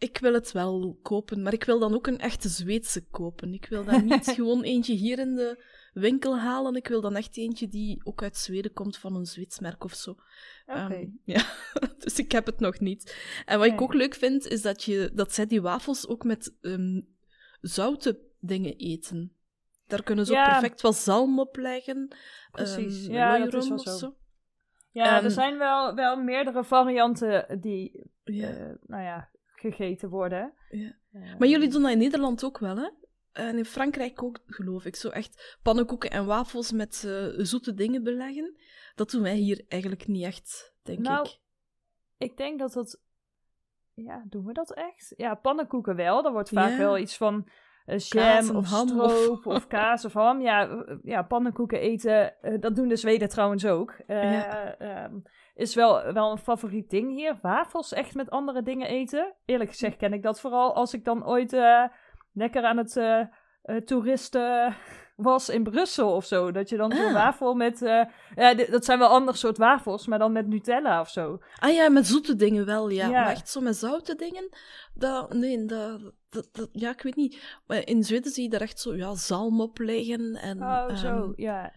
ik 0.00 0.18
wil 0.18 0.32
het 0.34 0.52
wel 0.52 0.98
kopen, 1.02 1.42
maar 1.42 1.52
ik 1.52 1.64
wil 1.64 1.78
dan 1.78 1.94
ook 1.94 2.06
een 2.06 2.18
echte 2.18 2.48
Zweedse 2.48 3.04
kopen. 3.10 3.54
Ik 3.54 3.66
wil 3.66 3.84
dan 3.84 4.04
niet 4.04 4.26
gewoon 4.36 4.62
eentje 4.62 4.94
hier 4.94 5.18
in 5.18 5.34
de 5.34 5.64
winkel 5.92 6.38
halen. 6.38 6.74
Ik 6.74 6.88
wil 6.88 7.00
dan 7.00 7.16
echt 7.16 7.36
eentje 7.36 7.68
die 7.68 8.00
ook 8.04 8.22
uit 8.22 8.36
Zweden 8.36 8.72
komt 8.72 8.98
van 8.98 9.14
een 9.16 9.26
Zweeds 9.26 9.58
merk 9.58 9.84
of 9.84 9.94
zo. 9.94 10.10
Oké. 10.66 10.78
Ehm, 10.94 11.08
ja, 11.34 11.42
dus 11.98 12.18
ik 12.18 12.32
heb 12.32 12.46
het 12.46 12.60
nog 12.60 12.80
niet. 12.80 13.16
En 13.44 13.58
wat 13.58 13.66
ik 13.68 13.80
ook 13.80 13.94
leuk 13.94 14.14
vind, 14.14 14.46
is 14.46 14.62
dat, 14.62 14.82
je, 14.82 15.10
dat 15.14 15.32
zij 15.34 15.46
die 15.46 15.62
wafels 15.62 16.08
ook 16.08 16.24
met 16.24 16.56
ehm, 16.60 17.00
zoute 17.60 18.20
dingen 18.38 18.76
eten. 18.76 19.34
Daar 19.86 20.02
kunnen 20.02 20.26
ze 20.26 20.38
ook 20.38 20.44
perfect 20.44 20.80
wat 20.80 20.96
zalm 20.96 21.38
op 21.38 21.56
leggen. 21.56 22.16
Precies. 22.50 23.04
ehm, 23.06 23.12
Ja, 23.14 23.38
dat 23.38 23.62
is 23.62 23.68
wel 23.68 23.78
zo. 23.78 23.96
zo. 23.96 24.14
Ja, 24.92 25.22
er 25.22 25.30
zijn 25.30 25.58
wel, 25.58 25.94
wel 25.94 26.16
meerdere 26.16 26.64
varianten 26.64 27.60
die, 27.60 28.10
Ja. 28.24 28.48
eh, 28.48 28.74
nou 28.86 29.02
ja, 29.02 29.30
gegeten 29.60 30.08
worden. 30.08 30.52
Ja. 30.70 30.96
Eh, 31.12 31.38
Maar 31.38 31.48
jullie 31.48 31.68
doen 31.68 31.82
dat 31.82 31.90
in 31.90 31.98
Nederland 31.98 32.44
ook 32.44 32.58
wel, 32.58 32.76
hè? 32.76 32.88
En 33.32 33.58
in 33.58 33.64
Frankrijk 33.64 34.22
ook, 34.22 34.40
geloof 34.46 34.84
ik. 34.84 34.96
Zo 34.96 35.08
echt 35.08 35.58
pannenkoeken 35.62 36.10
en 36.10 36.26
wafels 36.26 36.72
met 36.72 37.04
eh, 37.06 37.26
zoete 37.36 37.74
dingen 37.74 38.02
beleggen. 38.02 38.56
Dat 38.94 39.10
doen 39.10 39.22
wij 39.22 39.34
hier 39.36 39.64
eigenlijk 39.68 40.06
niet 40.06 40.24
echt, 40.24 40.74
denk 40.82 40.98
Nou, 40.98 41.26
ik. 41.28 41.38
Ik 42.28 42.36
denk 42.36 42.58
dat 42.58 42.72
dat... 42.72 43.00
Ja, 43.94 44.24
doen 44.28 44.44
we 44.44 44.52
dat 44.52 44.74
echt? 44.74 45.14
Ja, 45.16 45.34
pannenkoeken 45.34 45.96
wel. 45.96 46.24
Er 46.24 46.32
wordt 46.32 46.48
vaak 46.48 46.70
Ja. 46.70 46.76
wel 46.76 46.98
iets 46.98 47.16
van 47.16 47.48
jam 47.96 48.48
en 48.48 48.56
of 48.56 48.70
ham 48.70 49.00
of- 49.00 49.10
stroop 49.10 49.46
of... 49.46 49.66
kaas 49.76 50.04
of 50.04 50.12
ham. 50.12 50.40
Ja, 50.40 50.68
eh, 50.68 50.96
ja 51.02 51.22
pannenkoeken 51.22 51.80
eten, 51.80 52.40
eh, 52.42 52.60
dat 52.60 52.76
doen 52.76 52.88
de 52.88 52.96
Zweden 52.96 53.28
trouwens 53.28 53.66
ook. 53.66 53.94
Eh, 54.06 54.32
Ja. 54.32 54.74
ehm, 54.78 55.14
is 55.54 55.74
wel, 55.74 56.12
wel 56.12 56.30
een 56.30 56.38
favoriet 56.38 56.90
ding 56.90 57.10
hier. 57.16 57.38
Wafels 57.42 57.92
echt 57.92 58.14
met 58.14 58.30
andere 58.30 58.62
dingen 58.62 58.88
eten. 58.88 59.34
Eerlijk 59.44 59.70
gezegd 59.70 59.96
ken 59.96 60.12
ik 60.12 60.22
dat 60.22 60.40
vooral 60.40 60.74
als 60.74 60.94
ik 60.94 61.04
dan 61.04 61.26
ooit 61.26 61.52
eh, 61.52 61.84
lekker 62.32 62.62
aan 62.64 62.76
het 62.76 62.96
eh, 62.96 63.20
eh, 63.62 63.76
toeristen 63.76 64.74
was 65.22 65.48
in 65.48 65.62
Brussel 65.62 66.14
of 66.14 66.24
zo. 66.24 66.50
Dat 66.52 66.68
je 66.68 66.76
dan 66.76 66.92
zo'n 66.92 67.06
Ah. 67.06 67.12
wafel 67.12 67.54
met... 67.54 67.82
eh, 67.82 68.02
ja, 68.34 68.54
dat 68.54 68.84
zijn 68.84 68.98
wel 68.98 69.08
ander 69.08 69.36
soort 69.36 69.56
wafels, 69.58 70.06
maar 70.06 70.18
dan 70.18 70.32
met 70.32 70.46
Nutella 70.46 71.00
of 71.00 71.08
zo. 71.08 71.38
Ah 71.58 71.72
ja, 71.74 71.88
met 71.88 72.06
zoete 72.06 72.36
dingen 72.36 72.66
wel, 72.66 72.88
ja. 72.88 73.06
Ja. 73.08 73.22
Maar 73.22 73.30
echt 73.30 73.48
zo 73.48 73.60
met 73.60 73.76
zoute 73.76 74.14
dingen, 74.14 74.48
dat, 74.94 75.32
nee, 75.32 75.64
dat, 75.64 76.00
dat, 76.30 76.48
dat- 76.52 76.68
ja, 76.72 76.90
ik 76.90 77.02
weet 77.02 77.16
niet. 77.16 77.60
Maar 77.66 77.86
in 77.86 78.04
Zweden 78.04 78.30
zie 78.32 78.42
je 78.42 78.48
daar 78.50 78.60
echt 78.60 78.80
zo, 78.80 78.94
ja, 78.96 79.14
zalm 79.14 79.60
op 79.60 79.78
leggen. 79.78 80.34
En, 80.34 80.62
Oh, 80.62 80.94
zo, 80.96 81.06
ehm, 81.06 81.32
ja. 81.36 81.72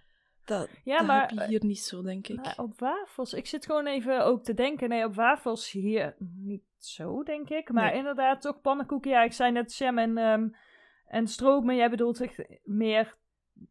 dat, 0.45 0.69
Ja, 0.83 0.97
dat 0.97 1.07
maar, 1.07 1.21
heb 1.29 1.39
je 1.39 1.45
hier 1.47 1.65
niet 1.65 1.79
zo, 1.79 2.01
denk 2.01 2.27
ik. 2.27 2.35
Maar 2.35 2.53
op 2.57 2.79
wafels, 2.79 3.33
ik 3.33 3.47
zit 3.47 3.65
gewoon 3.65 3.87
even 3.87 4.25
ook 4.25 4.43
te 4.43 4.53
denken. 4.53 4.89
Nee, 4.89 5.05
op 5.05 5.15
wafels 5.15 5.71
hier 5.71 6.15
niet 6.19 6.63
zo, 6.77 7.23
denk 7.23 7.49
ik. 7.49 7.71
Maar 7.71 7.89
Nee. 7.89 7.97
inderdaad, 7.97 8.41
toch 8.41 8.61
pannenkoeken. 8.61 9.11
Ja, 9.11 9.23
ik 9.23 9.33
zei 9.33 9.51
net 9.51 9.75
jam 9.75 9.97
en, 9.97 10.17
ehm, 10.17 10.47
en 11.07 11.27
stroop, 11.27 11.63
maar 11.63 11.75
jij 11.75 11.89
bedoelt 11.89 12.21
echt 12.21 12.43
meer 12.63 13.15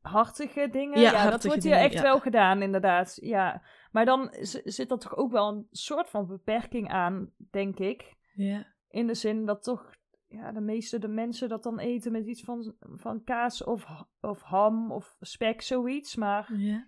hartige 0.00 0.68
dingen. 0.70 1.00
Ja, 1.00 1.10
dat 1.10 1.20
hartige 1.20 1.46
wordt 1.46 1.62
hier 1.62 1.72
dingen, 1.72 1.86
echt 1.86 1.94
ja. 1.94 2.02
wel 2.02 2.20
gedaan, 2.20 2.62
inderdaad. 2.62 3.18
Ja, 3.20 3.62
maar 3.90 4.04
dan 4.04 4.34
zit 4.64 4.90
er 4.90 4.98
toch 4.98 5.16
ook 5.16 5.32
wel 5.32 5.48
een 5.48 5.66
soort 5.70 6.10
van 6.10 6.26
beperking 6.26 6.88
aan, 6.88 7.30
denk 7.50 7.78
ik. 7.78 8.14
Ja. 8.34 8.66
In 8.90 9.06
de 9.06 9.14
zin 9.14 9.46
dat 9.46 9.62
toch 9.62 9.90
ja, 10.28 10.52
de 10.52 10.60
meeste 10.60 10.98
de 10.98 11.08
mensen 11.08 11.48
dat 11.48 11.62
dan 11.62 11.78
eten 11.78 12.12
met 12.12 12.26
iets 12.26 12.42
van, 12.42 12.74
van 12.80 13.24
kaas 13.24 13.64
of, 13.64 13.86
of 14.20 14.42
ham 14.42 14.92
of 14.92 15.16
spek, 15.20 15.62
zoiets. 15.62 16.16
Maar 16.16 16.54
ja. 16.56 16.86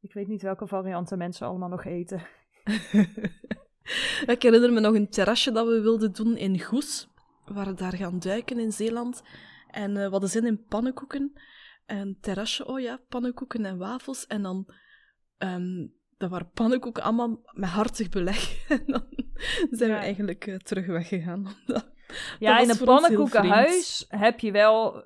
ik 0.00 0.12
weet 0.12 0.28
niet 0.28 0.42
welke 0.42 0.66
varianten 0.66 1.18
mensen 1.18 1.46
allemaal 1.46 1.68
nog 1.68 1.84
eten. 1.84 2.22
ik 4.34 4.42
herinner 4.42 4.72
me 4.72 4.80
nog 4.80 4.94
een 4.94 5.08
terrasje 5.08 5.52
dat 5.52 5.66
we 5.66 5.80
wilden 5.80 6.12
doen 6.12 6.36
in 6.36 6.60
Goes. 6.60 7.08
We 7.44 7.54
waren 7.54 7.76
daar 7.76 7.96
gaan 7.96 8.18
duiken 8.18 8.58
in 8.58 8.72
Zeeland. 8.72 9.22
En 9.70 9.96
eh, 9.96 10.04
we 10.04 10.10
hadden 10.10 10.28
zin 10.28 10.46
in 10.46 10.64
pannenkoeken. 10.64 11.32
En 11.88 12.18
terrasje, 12.20 12.66
oh 12.66 12.80
ja, 12.80 13.00
pannenkoeken 13.08 13.64
en 13.64 13.78
wafels. 13.78 14.26
En 14.26 14.42
dan, 14.42 14.68
ehm 15.38 15.86
dat 16.16 16.30
waren 16.30 16.50
pannenkoeken 16.50 17.02
allemaal 17.02 17.40
met 17.52 17.68
hartig 17.68 18.08
beleg. 18.08 18.56
En 18.68 18.82
dan 18.86 19.06
zijn 19.70 19.90
Ja. 19.90 19.96
we 19.96 20.02
eigenlijk 20.02 20.46
eh, 20.46 20.56
terug 20.56 20.86
weggegaan. 20.86 21.46
Ja, 22.38 22.52
Dat 22.56 22.62
in 22.64 22.70
een 22.70 22.84
pannenkoekenhuis 22.84 24.04
heb 24.08 24.40
je 24.40 24.52
wel 24.52 25.04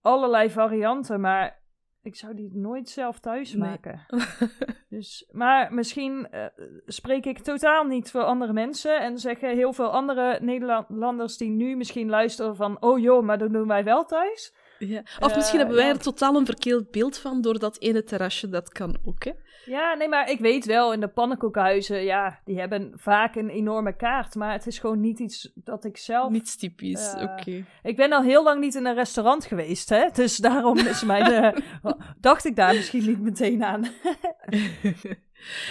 allerlei 0.00 0.50
varianten, 0.50 1.20
maar 1.20 1.62
ik 2.02 2.16
zou 2.16 2.34
die 2.34 2.50
nooit 2.52 2.88
zelf 2.88 3.20
thuis 3.20 3.52
Nee. 3.52 3.68
maken. 3.68 4.06
Dus, 4.88 5.28
maar 5.32 5.74
misschien 5.74 6.28
eh, 6.30 6.46
spreek 6.86 7.24
ik 7.26 7.38
totaal 7.38 7.84
niet 7.84 8.10
voor 8.10 8.22
andere 8.22 8.52
mensen 8.52 9.00
en 9.00 9.18
zeggen 9.18 9.54
heel 9.54 9.72
veel 9.72 9.90
andere 9.90 10.38
Nederlanders 10.40 11.36
die 11.36 11.50
nu 11.50 11.76
misschien 11.76 12.08
luisteren 12.08 12.56
van, 12.56 12.82
oh 12.82 12.98
joh, 12.98 13.24
maar 13.24 13.38
dat 13.38 13.52
doen 13.52 13.68
wij 13.68 13.84
wel 13.84 14.04
thuis. 14.04 14.54
Ja. 14.88 15.02
Of 15.20 15.34
misschien 15.34 15.60
Eh, 15.60 15.66
hebben 15.66 15.84
wij 15.84 15.88
er 15.88 15.98
totaal 15.98 16.36
een 16.36 16.46
verkeerd 16.46 16.90
beeld 16.90 17.18
van 17.18 17.40
door 17.40 17.58
dat 17.58 17.80
ene 17.80 18.04
terrasje. 18.04 18.48
Dat 18.48 18.68
kan 18.68 18.96
ook, 19.04 19.24
hè? 19.24 19.32
Ja, 19.64 19.94
nee, 19.94 20.08
maar 20.08 20.30
ik 20.30 20.38
weet 20.38 20.64
wel, 20.64 20.92
in 20.92 21.00
de 21.00 21.08
pannenkoekenhuizen, 21.08 22.04
ja, 22.04 22.40
die 22.44 22.58
hebben 22.58 22.92
vaak 22.96 23.34
een 23.34 23.48
enorme 23.48 23.96
kaart, 23.96 24.34
maar 24.34 24.52
het 24.52 24.66
is 24.66 24.78
gewoon 24.78 25.00
niet 25.00 25.18
iets 25.18 25.52
dat 25.54 25.84
ik 25.84 25.96
zelf... 25.96 26.30
Niets 26.30 26.56
typisch, 26.56 27.12
eh, 27.12 27.22
oké. 27.22 27.64
Ik 27.82 27.96
ben 27.96 28.12
al 28.12 28.22
heel 28.22 28.42
lang 28.42 28.60
niet 28.60 28.74
in 28.74 28.86
een 28.86 28.94
restaurant 28.94 29.44
geweest, 29.44 29.88
hè? 29.88 30.08
Dus 30.12 30.36
daarom 30.36 30.78
is 30.78 31.04
mijn, 31.04 31.32
eh, 31.32 31.60
dacht 32.20 32.44
ik 32.44 32.56
daar 32.56 32.74
misschien 32.74 33.06
niet 33.06 33.20
meteen 33.20 33.64
aan. 33.64 33.84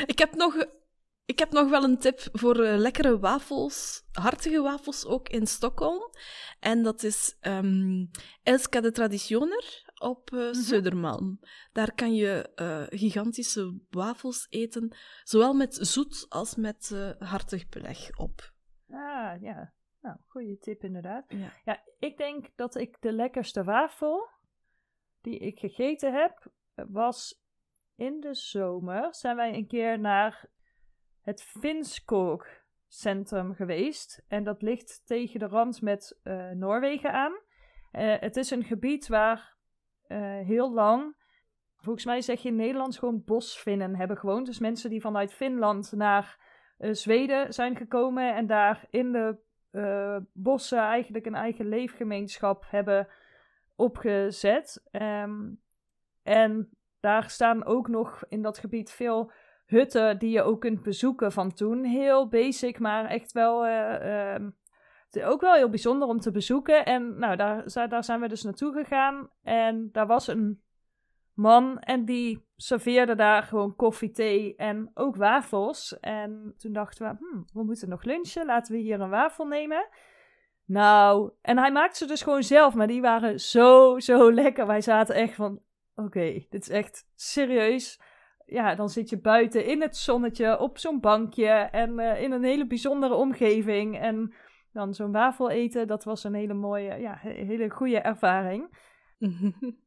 ik, 0.06 0.20
heb 0.20 0.36
nog, 0.36 0.66
ik 1.26 1.40
heb 1.40 1.52
nog 1.52 1.70
wel 1.70 1.84
een 1.84 1.98
tip 1.98 2.20
voor 2.32 2.64
eh, 2.64 2.78
lekkere 2.78 3.20
wafels, 3.20 4.04
hartige 4.12 4.62
wafels 4.62 5.06
ook 5.06 5.30
in 5.30 5.48
Stockholm. 5.48 6.10
En 6.60 6.84
dat 6.84 7.04
is 7.04 7.38
ehm 7.40 8.06
Elska 8.44 8.82
de 8.82 8.92
Traditioner 8.92 9.92
op 10.02 10.32
eh 10.32 10.52
Södermalm. 10.52 11.40
Daar 11.72 11.96
kan 11.96 12.14
je 12.14 12.52
eh, 12.56 12.84
gigantische 12.90 13.80
wafels 13.90 14.48
eten, 14.50 14.96
zowel 15.24 15.54
met 15.54 15.74
zoet 15.82 16.26
als 16.30 16.56
met 16.56 17.14
hartig 17.20 17.70
beleg 17.70 18.18
op. 18.18 18.52
Ah, 18.90 19.42
ja. 19.42 19.74
Nou, 20.02 20.18
goede 20.28 20.58
tip 20.58 20.84
inderdaad. 20.84 21.26
Ja. 21.28 21.54
Ja, 21.64 21.84
ik 22.00 22.18
denk 22.18 22.50
dat 22.56 22.76
ik 22.76 22.98
de 23.02 23.14
lekkerste 23.14 23.64
wafel 23.64 24.30
die 25.22 25.38
ik 25.40 25.60
gegeten 25.60 26.14
heb, 26.14 26.52
was 26.74 27.42
in 27.96 28.20
de 28.20 28.36
zomer. 28.36 29.16
Zijn 29.16 29.36
wij 29.36 29.54
een 29.54 29.68
keer 29.68 30.00
naar 30.00 30.50
het 31.24 31.44
Finskog 31.44 32.48
Centrum 32.88 33.54
geweest. 33.54 34.26
En 34.28 34.44
dat 34.44 34.62
ligt 34.62 35.02
tegen 35.06 35.40
de 35.40 35.48
rand 35.48 35.82
met 35.82 36.20
eh, 36.24 36.50
Noorwegen 36.50 37.14
aan. 37.14 37.34
Eh, 37.92 38.20
het 38.20 38.38
is 38.38 38.52
een 38.52 38.64
gebied 38.64 39.08
waar 39.08 39.56
eh, 40.08 40.20
heel 40.40 40.74
lang, 40.74 41.16
volgens 41.76 42.06
mij 42.06 42.22
zeg 42.22 42.42
je 42.42 42.50
in 42.50 42.56
Nederlands 42.56 42.98
gewoon 42.98 43.24
bosvinnen 43.24 43.96
hebben 43.96 44.18
gewoond. 44.18 44.46
Dus 44.46 44.60
mensen 44.60 44.90
die 44.90 45.02
vanuit 45.02 45.34
Finland 45.34 45.92
naar 45.92 46.42
Zweden 46.78 47.54
zijn 47.54 47.76
gekomen 47.76 48.36
en 48.36 48.48
daar 48.48 48.88
in 48.90 49.12
de 49.12 49.38
bossen 50.34 50.80
eigenlijk 50.80 51.26
een 51.26 51.36
eigen 51.36 51.68
leefgemeenschap 51.68 52.66
hebben 52.68 53.08
opgezet. 53.76 54.84
Ehm, 54.92 55.52
en 56.24 56.70
daar 57.00 57.30
staan 57.30 57.66
ook 57.66 57.88
nog 57.88 58.24
in 58.30 58.42
dat 58.42 58.58
gebied 58.58 58.92
veel 58.92 59.32
hutten 59.66 60.20
die 60.20 60.30
je 60.30 60.42
ook 60.42 60.62
kunt 60.62 60.84
bezoeken 60.84 61.32
van 61.32 61.54
toen. 61.54 61.84
Heel 61.84 62.28
basic, 62.28 62.80
maar 62.80 63.06
echt 63.06 63.32
wel 63.32 63.66
eh, 63.66 64.34
ehm, 64.34 64.50
ook 65.22 65.42
wel 65.42 65.54
heel 65.54 65.70
bijzonder 65.70 66.08
om 66.08 66.20
te 66.20 66.32
bezoeken. 66.32 66.86
En 66.86 67.20
nou, 67.20 67.36
daar, 67.36 67.88
daar 67.90 68.04
zijn 68.04 68.20
we 68.20 68.28
dus 68.28 68.44
naartoe 68.44 68.74
gegaan. 68.74 69.30
En 69.44 69.90
daar 69.92 70.08
was 70.08 70.28
een 70.28 70.62
man 71.34 71.80
en 71.80 72.06
die 72.06 72.46
serveerde 72.56 73.16
daar 73.16 73.44
gewoon 73.44 73.76
koffie, 73.76 74.12
thee 74.12 74.56
en 74.56 74.92
ook 74.94 75.16
wafels. 75.16 76.00
En 76.00 76.54
toen 76.58 76.74
dachten 76.74 77.10
we, 77.10 77.16
hmm, 77.18 77.46
we 77.54 77.64
moeten 77.64 77.90
nog 77.90 78.04
lunchen, 78.04 78.46
laten 78.46 78.74
we 78.74 78.80
hier 78.80 79.02
een 79.02 79.10
wafel 79.10 79.46
nemen. 79.46 79.88
Nou, 80.66 81.32
en 81.42 81.58
hij 81.58 81.72
maakte 81.72 81.98
ze 81.98 82.06
dus 82.06 82.22
gewoon 82.22 82.44
zelf, 82.44 82.74
maar 82.74 82.88
die 82.88 83.02
waren 83.02 83.40
zo, 83.40 84.00
zo 84.00 84.34
lekker. 84.34 84.68
Wij 84.68 84.82
zaten 84.82 85.16
echt 85.16 85.36
van, 85.36 85.62
oké, 85.96 86.46
dit 86.50 86.62
is 86.62 86.70
echt 86.70 87.08
serieus. 87.16 88.02
Ja, 88.46 88.76
dan 88.76 88.90
zit 88.90 89.10
je 89.10 89.18
buiten 89.20 89.66
in 89.66 89.82
het 89.82 89.98
zonnetje 89.98 90.60
op 90.60 90.78
zo'n 90.78 91.00
bankje 91.00 91.48
en 91.50 92.00
eh, 92.00 92.22
in 92.22 92.32
een 92.32 92.44
hele 92.44 92.68
bijzondere 92.68 93.14
omgeving. 93.14 94.00
En 94.00 94.34
dan 94.72 94.94
zo'n 94.94 95.12
wafel 95.12 95.50
eten, 95.50 95.88
dat 95.88 96.04
was 96.04 96.24
een 96.24 96.34
hele 96.34 96.54
mooie, 96.54 96.96
ja, 97.00 97.18
he- 97.20 97.46
hele 97.46 97.70
goede 97.70 97.98
ervaring. 98.00 98.68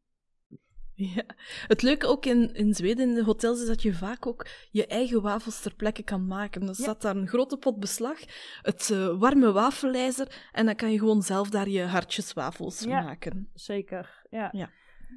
Ja. 0.99 1.23
Het 1.67 1.83
leuke 1.83 2.07
ook 2.07 2.27
in, 2.27 2.55
in 2.55 2.75
Zweden, 2.75 3.09
in 3.09 3.15
de 3.15 3.25
hotels, 3.25 3.61
is 3.61 3.67
dat 3.67 3.83
je 3.83 3.95
vaak 3.95 4.27
ook 4.27 4.47
je 4.71 4.87
eigen 4.87 5.23
wafels 5.23 5.63
ter 5.63 5.75
plekke 5.75 6.03
kan 6.03 6.27
maken. 6.27 6.67
Dan 6.67 6.75
staat 6.75 7.03
daar 7.03 7.17
een 7.17 7.29
grote 7.29 7.57
pot 7.57 7.79
beslag, 7.81 8.19
het 8.63 8.89
uh, 8.93 9.19
warme 9.19 9.53
wafelijzer, 9.53 10.49
en 10.53 10.67
dan 10.67 10.75
kan 10.75 10.93
je 10.93 10.99
gewoon 10.99 11.23
zelf 11.23 11.51
daar 11.51 11.69
je 11.69 11.83
hartjeswafels 11.83 12.81
Ja. 12.85 13.03
maken. 13.03 13.51
Zeker, 13.55 14.27
ja. 14.31 14.49
Ja. 14.53 14.71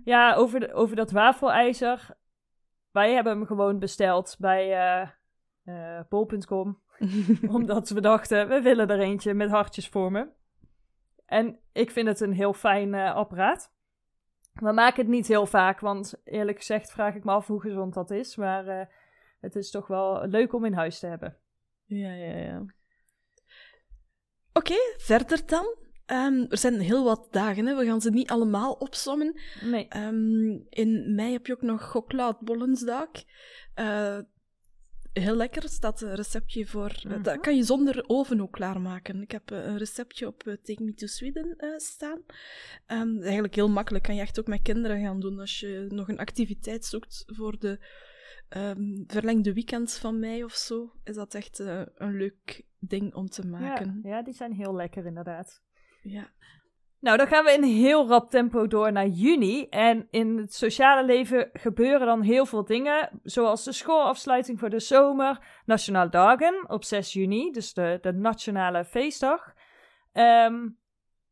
Ja, 0.03 0.35
over, 0.35 0.59
de, 0.59 0.73
over 0.73 0.95
dat 0.95 1.11
wafelijzer. 1.11 2.07
Wij 2.91 3.13
hebben 3.13 3.33
hem 3.33 3.45
gewoon 3.45 3.79
besteld 3.79 4.35
bij 4.39 4.73
eh, 5.63 5.99
bol.com. 6.09 6.81
omdat 7.57 7.89
we 7.89 8.01
dachten, 8.01 8.47
we 8.47 8.61
willen 8.61 8.89
er 8.89 8.99
eentje 8.99 9.33
met 9.33 9.49
hartjes 9.49 9.89
voor 9.89 10.11
me. 10.11 10.27
En 11.25 11.59
ik 11.71 11.91
vind 11.91 12.07
het 12.07 12.19
een 12.19 12.33
heel 12.33 12.53
fijn 12.53 12.93
eh, 12.93 13.15
apparaat. 13.15 13.73
We 14.53 14.71
maken 14.71 15.01
het 15.01 15.11
niet 15.11 15.27
heel 15.27 15.45
vaak, 15.45 15.79
want 15.79 16.21
eerlijk 16.23 16.57
gezegd 16.57 16.91
vraag 16.91 17.15
ik 17.15 17.23
me 17.23 17.31
af 17.31 17.47
hoe 17.47 17.61
gezond 17.61 17.93
dat 17.93 18.11
is. 18.11 18.35
Maar 18.35 18.89
het 19.39 19.55
is 19.55 19.71
toch 19.71 19.87
wel 19.87 20.27
leuk 20.27 20.53
om 20.53 20.65
in 20.65 20.73
huis 20.73 20.99
te 20.99 21.07
hebben. 21.07 21.37
Ja, 21.85 22.13
ja, 22.13 22.35
ja. 22.35 22.65
Oké, 24.53 24.75
verder 24.97 25.45
dan. 25.45 25.88
Ehm, 26.09 26.45
er 26.49 26.57
zijn 26.57 26.79
heel 26.79 27.03
wat 27.03 27.27
dagen, 27.31 27.65
hè. 27.65 27.75
we 27.75 27.85
gaan 27.85 28.01
ze 28.01 28.09
niet 28.09 28.29
allemaal 28.29 28.73
opsommen. 28.73 29.39
Nee. 29.61 29.87
Ehm, 29.87 30.49
in 30.69 31.15
mei 31.15 31.31
heb 31.31 31.45
je 31.45 31.53
ook 31.53 31.61
nog 31.61 31.81
chocoladebollensdag. 31.81 33.09
Eh 33.73 34.19
heel 35.13 35.35
lekker, 35.35 35.63
er 35.63 35.69
staat 35.69 36.01
een 36.01 36.15
receptje 36.15 36.65
voor. 36.65 36.89
eh, 36.89 37.03
Mhm. 37.11 37.21
dat 37.21 37.39
kan 37.39 37.55
je 37.55 37.63
zonder 37.63 38.03
oven 38.07 38.41
ook 38.41 38.51
klaarmaken. 38.51 39.21
Ik 39.21 39.31
heb 39.31 39.51
eh, 39.51 39.65
een 39.65 39.77
receptje 39.77 40.27
op 40.27 40.41
Take 40.43 40.83
Me 40.83 40.93
to 40.93 41.07
Sweden 41.07 41.55
staan. 41.77 42.21
Ehm, 42.85 43.21
eigenlijk 43.21 43.55
heel 43.55 43.69
makkelijk, 43.69 44.03
kan 44.03 44.15
je 44.15 44.21
echt 44.21 44.39
ook 44.39 44.47
met 44.47 44.61
kinderen 44.61 45.01
gaan 45.01 45.19
doen 45.19 45.39
als 45.39 45.59
je 45.59 45.85
nog 45.89 46.07
een 46.09 46.19
activiteit 46.19 46.85
zoekt 46.85 47.23
voor 47.25 47.59
de 47.59 47.79
verlengde 49.07 49.53
weekends 49.53 49.97
van 49.97 50.19
mei 50.19 50.43
of 50.43 50.53
zo. 50.53 50.91
Is 51.03 51.15
dat 51.15 51.33
echt 51.33 51.59
een 51.59 52.17
leuk 52.17 52.65
ding 52.79 53.13
om 53.13 53.29
te 53.29 53.41
Ja, 53.41 53.47
maken. 53.49 53.99
ja, 54.03 54.21
die 54.23 54.33
zijn 54.33 54.53
heel 54.53 54.75
lekker 54.75 55.05
inderdaad. 55.05 55.61
Ja. 56.01 56.27
Nou, 56.99 57.17
dan 57.17 57.27
gaan 57.27 57.43
we 57.45 57.51
in 57.51 57.63
heel 57.63 58.07
rap 58.07 58.29
tempo 58.29 58.67
door 58.67 58.91
naar 58.91 59.07
juni. 59.07 59.67
En 59.69 60.07
in 60.11 60.37
het 60.37 60.53
sociale 60.53 61.05
leven 61.05 61.49
gebeuren 61.53 62.07
dan 62.07 62.21
heel 62.21 62.45
veel 62.45 62.65
dingen. 62.65 63.19
Zoals 63.23 63.63
de 63.63 63.71
schoolafsluiting 63.71 64.59
voor 64.59 64.69
de 64.69 64.79
zomer. 64.79 65.61
Nationaal 65.65 66.09
Dagen 66.09 66.65
op 66.69 66.83
6 66.83 67.13
juni, 67.13 67.51
dus 67.51 67.73
de, 67.73 67.97
de 68.01 68.13
nationale 68.13 68.85
feestdag. 68.85 69.53
Ehm, 70.11 70.67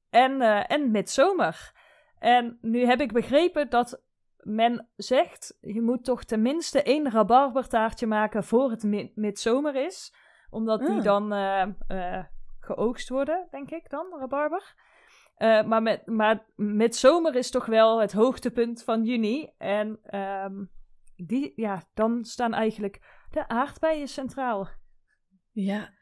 en, 0.10 0.42
eh 0.42 0.64
en 0.72 0.92
midzomer. 0.92 1.72
En 2.20 2.58
nu 2.62 2.86
heb 2.86 3.00
ik 3.02 3.12
begrepen 3.14 3.70
dat 3.70 4.02
men 4.38 4.88
zegt... 4.96 5.58
je 5.62 5.82
moet 5.82 6.04
toch 6.04 6.24
tenminste 6.24 6.84
één 6.84 7.12
rabarbertaartje 7.12 8.08
maken 8.08 8.44
voor 8.44 8.70
het 8.70 8.84
mi- 8.84 9.12
midzomer 9.16 9.76
is. 9.76 10.14
Omdat 10.50 10.80
die 10.80 10.98
Ah. 10.98 11.04
dan 11.04 11.34
eh, 11.34 11.62
eh, 11.88 12.24
geoogst 12.68 13.10
worden, 13.10 13.48
denk 13.52 13.72
ik 13.72 13.90
dan, 13.90 14.06
rabarber. 14.20 14.76
Eh, 15.36 15.64
maar, 15.64 15.82
met, 15.82 16.06
maar 16.06 16.46
met 16.56 16.96
zomer 16.96 17.36
is 17.36 17.52
toch 17.52 17.66
wel 17.66 18.02
het 18.02 18.12
hoogtepunt 18.12 18.84
van 18.84 19.04
juni. 19.04 19.50
En 19.58 20.00
ehm, 20.04 20.66
die, 21.16 21.54
ja, 21.56 21.84
dan 21.94 22.26
staan 22.26 22.54
eigenlijk 22.54 23.26
de 23.32 23.48
aardbeien 23.48 24.08
centraal. 24.08 24.70
Ja. 25.52 25.96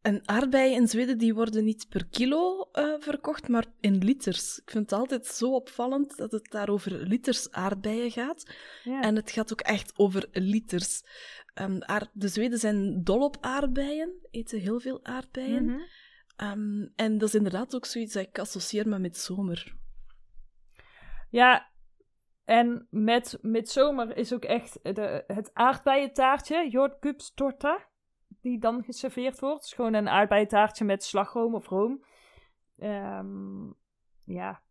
En 0.00 0.28
aardbeien 0.28 0.74
in 0.74 0.88
Zweden 0.88 1.18
die 1.18 1.34
worden 1.34 1.64
niet 1.64 1.88
per 1.88 2.06
kilo 2.06 2.68
eh, 2.72 2.94
verkocht, 2.98 3.48
maar 3.48 3.66
in 3.80 4.04
liters. 4.04 4.58
Ik 4.58 4.70
vind 4.70 4.90
het 4.90 5.00
altijd 5.00 5.26
zo 5.26 5.54
opvallend 5.54 6.16
dat 6.16 6.32
het 6.32 6.50
daar 6.50 6.68
over 6.68 6.92
liters 6.92 7.50
aardbeien 7.50 8.10
gaat. 8.10 8.54
Ja. 8.84 9.02
En 9.02 9.16
het 9.16 9.30
gaat 9.30 9.52
ook 9.52 9.60
echt 9.60 9.92
over 9.96 10.28
liters. 10.32 11.02
Aard- 11.78 12.10
de 12.12 12.28
Zweden 12.28 12.58
zijn 12.58 13.04
dol 13.04 13.24
op 13.24 13.36
aardbeien, 13.40 14.26
eten 14.30 14.60
heel 14.60 14.80
veel 14.80 15.04
aardbeien. 15.04 15.64
Mhm. 15.64 15.80
Ehm, 16.38 16.86
en 16.96 17.18
dat 17.18 17.28
is 17.28 17.34
inderdaad 17.34 17.74
ook 17.74 17.84
zoiets 17.84 18.12
dat 18.12 18.26
ik 18.26 18.38
associeer 18.38 18.88
met 18.88 19.00
midzomer. 19.00 19.76
Ja, 21.30 21.70
en 22.44 22.86
met, 22.90 23.38
met 23.40 23.68
zomer 23.68 24.16
is 24.16 24.32
ook 24.32 24.44
echt 24.44 24.78
de, 24.82 25.24
het 25.26 25.50
aardbeientaartje, 25.54 26.70
jordgubbstorta, 26.70 27.88
die 28.40 28.58
dan 28.58 28.84
geserveerd 28.84 29.38
wordt. 29.38 29.74
Gewoon 29.74 29.94
een 29.94 30.08
aardbeientaartje 30.08 30.84
met 30.84 31.04
slagroom 31.04 31.54
of 31.54 31.68
room. 31.68 32.04
Ehm, 32.78 33.70
ja, 34.24 34.62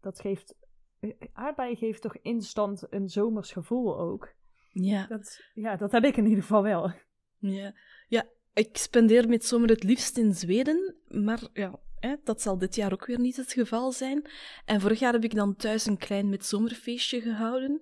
dat 0.00 0.20
geeft... 0.20 0.54
Aardbeien 1.32 1.76
geeft 1.76 2.02
toch 2.02 2.16
instant 2.16 2.86
een 2.90 3.08
zomers 3.08 3.52
gevoel 3.52 3.98
ook. 3.98 4.34
Ja. 4.68 5.06
Dat, 5.06 5.40
ja, 5.54 5.76
dat 5.76 5.92
heb 5.92 6.04
ik 6.04 6.16
in 6.16 6.26
ieder 6.26 6.42
geval 6.42 6.62
wel. 6.62 6.92
Ja, 7.38 7.74
ja 8.08 8.26
ik 8.60 8.76
spendeer 8.76 9.28
midzomer 9.28 9.68
het 9.68 9.82
liefst 9.82 10.18
in 10.18 10.34
Zweden, 10.34 10.94
maar 11.08 11.40
ja, 11.52 11.78
hè, 11.98 12.14
dat 12.24 12.42
zal 12.42 12.58
dit 12.58 12.74
jaar 12.74 12.92
ook 12.92 13.06
weer 13.06 13.20
niet 13.20 13.36
het 13.36 13.52
geval 13.52 13.92
zijn. 13.92 14.30
En 14.64 14.80
vorig 14.80 14.98
jaar 14.98 15.12
heb 15.12 15.24
ik 15.24 15.34
dan 15.34 15.56
thuis 15.56 15.86
een 15.86 15.96
klein 15.96 16.28
midzomerfeestje 16.28 17.20
gehouden. 17.20 17.80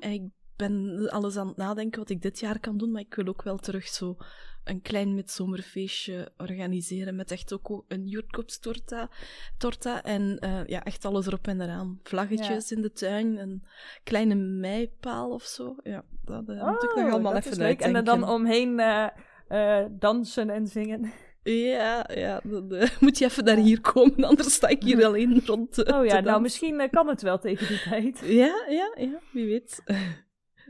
En 0.00 0.12
ik 0.12 0.22
ben 0.56 1.06
alles 1.10 1.36
aan 1.36 1.46
het 1.46 1.56
nadenken 1.56 1.98
wat 1.98 2.10
ik 2.10 2.22
dit 2.22 2.38
jaar 2.40 2.60
kan 2.60 2.78
doen, 2.78 2.90
maar 2.90 3.00
ik 3.00 3.14
wil 3.14 3.26
ook 3.26 3.42
wel 3.42 3.58
terug 3.58 3.88
zo 3.88 4.16
een 4.64 4.82
klein 4.82 5.14
midzomerfeestje 5.14 6.32
organiseren 6.36 7.16
met 7.16 7.30
echt 7.30 7.52
ook 7.52 7.84
een 7.88 8.06
jurtkopstorta 8.06 9.10
torta 9.58 10.02
en 10.02 10.38
eh, 10.38 10.66
ja, 10.66 10.84
echt 10.84 11.04
alles 11.04 11.26
erop 11.26 11.46
en 11.46 11.60
eraan. 11.60 12.00
Vlaggetjes 12.02 12.72
in 12.72 12.82
de 12.82 12.92
tuin, 12.92 13.36
een 13.36 13.64
kleine 14.04 14.34
meipaal 14.34 15.30
of 15.30 15.42
zo. 15.42 15.76
Ja, 15.82 16.04
dat 16.24 16.48
eh, 16.48 16.66
moet 16.66 16.82
ik 16.82 16.94
nog 16.94 17.10
allemaal 17.10 17.32
Oh, 17.32 17.42
dat 17.42 17.46
even 17.46 17.58
leuk. 17.58 17.80
En 17.80 17.94
er 17.94 18.04
dan 18.04 18.28
omheen 18.28 18.80
eh, 18.80 19.06
eh, 19.48 19.84
dansen 19.90 20.50
en 20.50 20.66
zingen. 20.66 21.12
Ja, 21.42 22.06
ja 22.14 22.40
dan 22.44 22.74
eh, 22.74 22.90
moet 23.00 23.18
je 23.18 23.24
even 23.24 23.44
naar 23.44 23.56
hier 23.56 23.80
komen, 23.80 24.24
anders 24.24 24.52
sta 24.54 24.68
ik 24.68 24.82
hier 24.82 25.04
alleen 25.06 25.42
rond. 25.46 25.82
eh, 25.82 25.98
Oh 25.98 26.04
ja, 26.06 26.20
nou 26.20 26.40
misschien 26.40 26.88
kan 26.90 27.08
het 27.08 27.22
wel 27.22 27.38
tegen 27.38 27.66
die 27.68 27.80
tijd. 27.82 28.20
Ja, 28.40 28.64
ja, 28.68 28.92
ja, 28.96 29.18
wie 29.32 29.46
weet. 29.46 29.82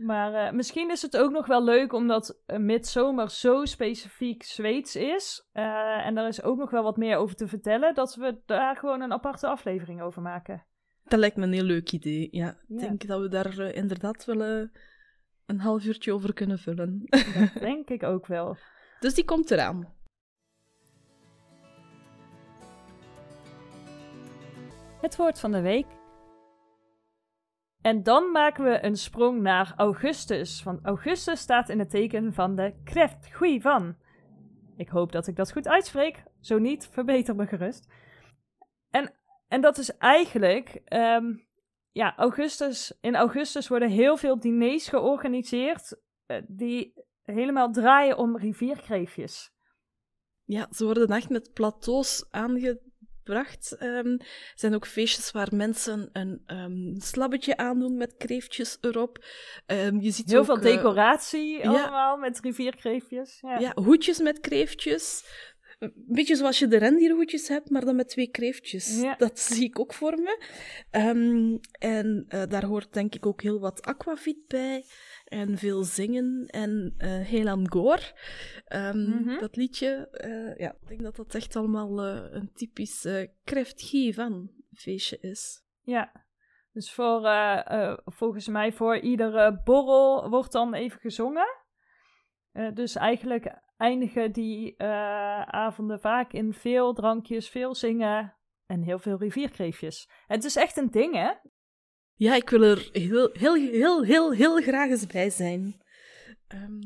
Maar 0.01 0.55
misschien 0.55 0.91
is 0.91 1.03
het 1.03 1.17
ook 1.17 1.31
nog 1.31 1.47
wel 1.47 1.65
leuk 1.65 1.93
omdat 1.93 2.39
midzomer 2.47 3.31
zo 3.31 3.65
specifiek 3.65 4.43
Zweeds 4.43 4.97
is. 4.97 5.49
en 5.53 6.15
daar 6.15 6.29
is 6.29 6.43
ook 6.43 6.59
nog 6.59 6.71
wel 6.71 6.83
wat 6.83 6.97
meer 6.97 7.17
over 7.17 7.37
te 7.37 7.49
vertellen. 7.49 7.95
Dat 7.95 8.15
we 8.15 8.39
daar 8.47 8.77
gewoon 8.77 9.01
een 9.01 9.13
aparte 9.13 9.47
aflevering 9.47 10.03
over 10.03 10.23
maken. 10.23 10.65
Dat 11.05 11.19
lijkt 11.19 11.37
me 11.37 11.43
een 11.45 11.53
heel 11.53 11.63
leuk 11.63 11.93
idee. 11.93 12.29
Ja, 12.31 12.49
ik 12.49 12.57
Ja. 12.69 12.77
denk 12.81 13.07
dat 13.07 13.21
we 13.21 13.29
daar 13.29 13.61
inderdaad 13.61 14.25
wel 14.25 14.43
eh, 14.43 14.63
een 15.49 15.61
half 15.61 15.85
uurtje 15.85 16.13
over 16.13 16.33
kunnen 16.33 16.59
vullen. 16.59 17.03
Dat 17.07 17.53
denk 17.69 17.89
ik 17.89 18.03
ook 18.03 18.27
wel. 18.27 18.57
dus 19.01 19.15
die 19.15 19.25
komt 19.25 19.51
eraan. 19.51 19.97
Het 25.01 25.17
woord 25.17 25.41
van 25.41 25.53
de 25.53 25.61
week. 25.61 25.87
En 27.81 28.03
dan 28.03 28.31
maken 28.31 28.65
we 28.65 28.85
een 28.85 28.97
sprong 28.97 29.41
naar 29.41 29.73
augustus. 29.77 30.63
Want 30.63 30.85
augustus 30.85 31.41
staat 31.41 31.69
in 31.69 31.79
het 31.79 31.91
teken 31.91 32.33
van 32.33 32.55
de 32.55 32.75
kreft 32.85 33.31
van. 33.61 33.97
Ik 34.77 34.89
hoop 34.89 35.13
dat 35.13 35.27
ik 35.27 35.37
dat 35.37 35.53
goed 35.53 35.69
uitspreek. 35.69 36.23
Zo 36.41 36.59
niet, 36.59 36.89
verbeter 36.93 37.37
me 37.37 37.47
gerust. 37.47 37.93
En, 38.91 39.15
en 39.49 39.61
dat 39.61 39.79
is 39.79 39.97
eigenlijk. 39.97 40.81
ehm, 40.85 41.35
ja, 41.99 42.17
augustus. 42.17 42.93
In 43.01 43.17
augustus 43.17 43.69
worden 43.69 43.91
heel 43.91 44.17
veel 44.17 44.41
diners 44.41 44.89
georganiseerd. 44.89 45.97
eh, 46.27 46.43
die 46.47 46.93
helemaal 47.23 47.73
draaien 47.73 48.19
om 48.19 48.37
rivierkreefjes. 48.37 49.51
Ja, 50.45 50.69
ze 50.71 50.85
worden 50.85 51.09
echt 51.09 51.29
met 51.29 51.53
plateaus 51.53 52.27
aangebracht. 52.31 53.77
Ehm, 53.79 54.07
er 54.07 54.53
zijn 54.55 54.75
ook 54.75 54.87
feestjes 54.87 55.31
waar 55.31 55.49
mensen 55.55 56.09
een 56.13 56.43
ehm, 56.47 57.01
slabbetje 57.01 57.57
aandoen 57.57 57.97
met 57.97 58.17
kreeftjes 58.17 58.79
erop. 58.81 59.25
Ehm, 59.67 60.01
je 60.01 60.11
ziet 60.11 60.31
Heel 60.31 60.39
ook, 60.39 60.45
veel 60.45 60.57
eh, 60.57 60.63
decoratie 60.63 61.69
allemaal 61.69 62.17
met 62.17 62.41
rivierkreefjes. 62.41 63.39
Ja. 63.41 63.59
Ja, 63.59 63.73
hoedjes 63.75 64.19
met 64.19 64.41
kreeftjes. 64.41 65.25
Een 65.79 65.93
beetje 66.07 66.37
zoals 66.37 66.59
je 66.59 66.69
de 66.69 66.77
rendierhoedjes 66.77 67.49
hebt, 67.49 67.71
maar 67.71 67.85
dan 67.85 67.97
met 67.97 68.09
twee 68.09 68.31
kreeftjes. 68.31 69.01
Ja. 69.01 69.15
Dat 69.17 69.39
zie 69.39 69.65
ik 69.65 69.79
ook 69.79 69.95
voor 69.95 70.17
me. 70.19 70.45
Ehm, 70.91 71.57
en 71.79 72.25
eh, 72.29 72.43
daar 72.49 72.65
hoort 72.65 72.93
denk 72.93 73.15
ik 73.15 73.27
ook 73.27 73.43
heel 73.43 73.61
wat 73.61 73.83
aquavit 73.83 74.47
bij. 74.47 74.85
En 75.25 75.59
veel 75.59 75.83
zingen 75.85 76.47
en 76.47 76.95
eh 76.99 77.29
Helan 77.31 77.71
Goor. 77.73 78.13
Ehm, 78.65 78.99
Mhm. 78.99 79.41
Dat 79.41 79.57
liedje, 79.57 80.09
eh, 80.11 80.57
ja, 80.57 80.73
ik 80.81 80.89
denk 80.89 81.03
dat 81.03 81.17
dat 81.17 81.35
echt 81.35 81.57
allemaal 81.57 82.05
een 82.07 82.53
typisch 82.53 83.05
uh, 83.05 84.13
van 84.15 84.51
feestje 84.73 85.19
is. 85.21 85.63
Ja, 85.83 86.27
dus 86.73 86.93
voor, 86.93 87.21
volgens 88.05 88.49
mij 88.49 88.73
voor 88.73 88.99
iedere 88.99 89.61
borrel 89.65 90.29
wordt 90.31 90.53
dan 90.53 90.75
even 90.75 91.01
gezongen. 91.01 91.67
Dus 92.75 92.95
eigenlijk 92.95 93.67
eindigen 93.79 94.33
die 94.33 94.77
eh, 94.77 95.43
avonden 95.43 96.01
vaak 96.01 96.33
in 96.33 96.53
veel 96.53 96.93
drankjes, 96.95 97.49
veel 97.49 97.75
zingen 97.75 98.37
en 98.67 98.83
heel 98.83 98.99
veel 98.99 99.19
rivierkreefjes. 99.19 100.11
Het 100.27 100.45
is 100.45 100.57
echt 100.57 100.77
een 100.77 100.91
ding, 100.91 101.15
hè? 101.15 101.33
Ja, 102.15 102.35
ik 102.35 102.51
wil 102.51 102.63
er 102.63 102.89
heel, 102.93 103.31
heel, 103.33 103.55
heel, 103.55 104.03
heel, 104.03 104.33
heel 104.33 104.57
graag 104.61 104.91
eens 104.91 105.07
bij 105.07 105.31
zijn. 105.31 105.83
Ehm, 106.47 106.81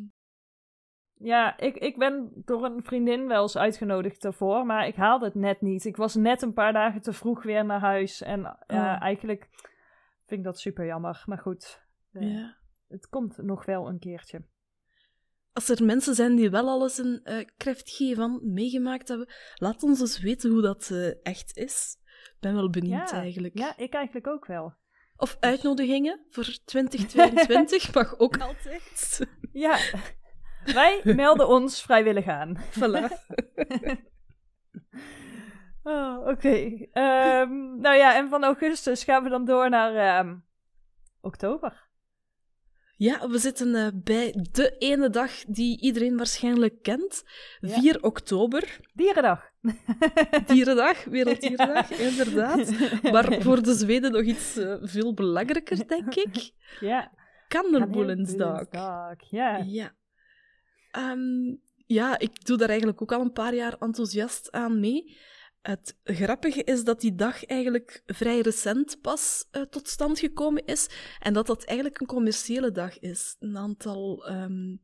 Ja, 1.15 1.59
ik, 1.59 1.77
ik 1.77 1.99
ben 1.99 2.33
door 2.45 2.65
een 2.65 2.85
vriendin 2.85 3.27
wel 3.27 3.43
eens 3.43 3.57
uitgenodigd 3.57 4.25
ervoor, 4.25 4.67
maar 4.67 4.87
ik 4.87 4.95
haalde 4.95 5.25
het 5.25 5.35
net 5.35 5.61
niet. 5.61 5.85
Ik 5.85 5.97
was 5.97 6.15
net 6.15 6.43
een 6.43 6.53
paar 6.53 6.73
dagen 6.73 7.01
te 7.03 7.13
vroeg 7.13 7.43
weer 7.43 7.65
naar 7.65 7.81
huis. 7.81 8.23
En 8.23 8.41
ja, 8.67 8.95
Oh. 8.95 9.03
eigenlijk 9.03 9.49
vind 10.27 10.41
ik 10.41 10.45
dat 10.45 10.59
super 10.61 10.87
jammer. 10.87 11.23
Maar 11.27 11.39
goed, 11.39 11.87
eh, 12.13 12.33
ja. 12.33 12.57
het 12.89 13.09
komt 13.09 13.37
nog 13.43 13.65
wel 13.65 13.89
een 13.89 13.99
keertje. 13.99 14.45
Als 15.53 15.69
er 15.69 15.85
mensen 15.85 16.15
zijn 16.15 16.37
die 16.37 16.51
wel 16.51 16.69
alles 16.69 16.99
een 16.99 17.21
eh 17.25 17.47
Kräftje 17.57 18.15
van 18.15 18.41
meegemaakt 18.43 19.09
hebben, 19.09 19.29
laat 19.55 19.83
ons 19.83 20.01
eens 20.01 20.21
weten 20.21 20.51
hoe 20.51 20.63
dat 20.63 20.91
eh, 20.91 21.27
echt 21.27 21.57
is. 21.57 21.97
Ik 22.25 22.37
ben 22.41 22.55
wel 22.55 22.71
benieuwd 22.71 23.11
Ja, 23.11 23.17
eigenlijk. 23.17 23.59
Ja, 23.59 23.77
ik 23.77 23.95
eigenlijk 23.95 24.27
ook 24.27 24.47
wel. 24.47 24.75
Of 25.17 25.37
uitnodigingen 25.41 26.27
voor 26.31 26.45
2022 26.65 27.93
mag 27.95 28.19
ook 28.19 28.39
altijd. 28.41 29.27
Ja, 29.53 29.79
wij 30.65 31.01
melden 31.17 31.49
ons 31.49 31.83
vrijwillig 31.83 32.27
aan. 32.27 32.57
voilà. 32.71 33.09
Oh, 35.85 36.27
oké. 36.27 36.87
Ehm, 36.93 37.81
nou 37.81 37.97
ja, 37.97 38.17
en 38.17 38.29
van 38.29 38.45
augustus 38.45 39.05
gaan 39.05 39.23
we 39.23 39.29
dan 39.29 39.45
door 39.45 39.71
naar 39.71 39.95
ehm, 39.95 40.37
oktober. 41.21 41.89
Ja, 43.03 43.29
we 43.29 43.39
zitten 43.39 43.75
eh, 43.75 43.87
bij 43.95 44.47
de 44.53 44.77
ene 44.79 45.11
dag 45.11 45.31
die 45.45 45.81
iedereen 45.81 46.17
waarschijnlijk 46.17 46.83
kent. 46.83 47.25
Ja. 47.61 47.81
4 47.81 48.03
oktober, 48.03 48.81
Dierendag. 48.95 49.51
Dierendag, 50.47 51.05
Werelddierendag, 51.05 51.91
inderdaad. 51.91 52.71
Maar 53.13 53.43
voor 53.43 53.63
de 53.63 53.75
Zweden 53.75 54.13
nog 54.13 54.23
iets 54.23 54.57
eh, 54.57 54.77
veel 54.81 55.15
belangrijker, 55.15 55.89
denk 55.89 56.15
ik. 56.15 56.53
Ja. 56.81 57.13
Kanelboelensdag, 57.49 58.67
Ja. 59.31 59.57
Ja. 59.57 59.95
Ehm, 60.91 61.57
ja, 61.87 62.19
ik 62.19 62.45
doe 62.45 62.57
daar 62.57 62.69
eigenlijk 62.69 63.03
ook 63.03 63.13
al 63.13 63.21
een 63.21 63.33
paar 63.33 63.55
jaar 63.55 63.77
enthousiast 63.79 64.51
aan 64.53 64.81
mee. 64.81 65.17
Het 65.63 65.99
grappige 66.05 66.65
is 66.65 66.85
dat 66.85 67.01
die 67.01 67.15
dag 67.15 67.45
eigenlijk 67.45 68.03
vrij 68.07 68.41
recent 68.41 69.01
pas 69.01 69.47
eh, 69.51 69.63
tot 69.63 69.89
stand 69.89 70.19
gekomen 70.19 70.65
is 70.65 70.89
en 71.21 71.33
dat 71.33 71.47
dat 71.47 71.65
eigenlijk 71.65 72.01
een 72.01 72.07
commerciële 72.07 72.71
dag 72.71 72.99
is. 72.99 73.37
Een 73.39 73.57
aantal, 73.57 74.27
ehm, 74.27 74.77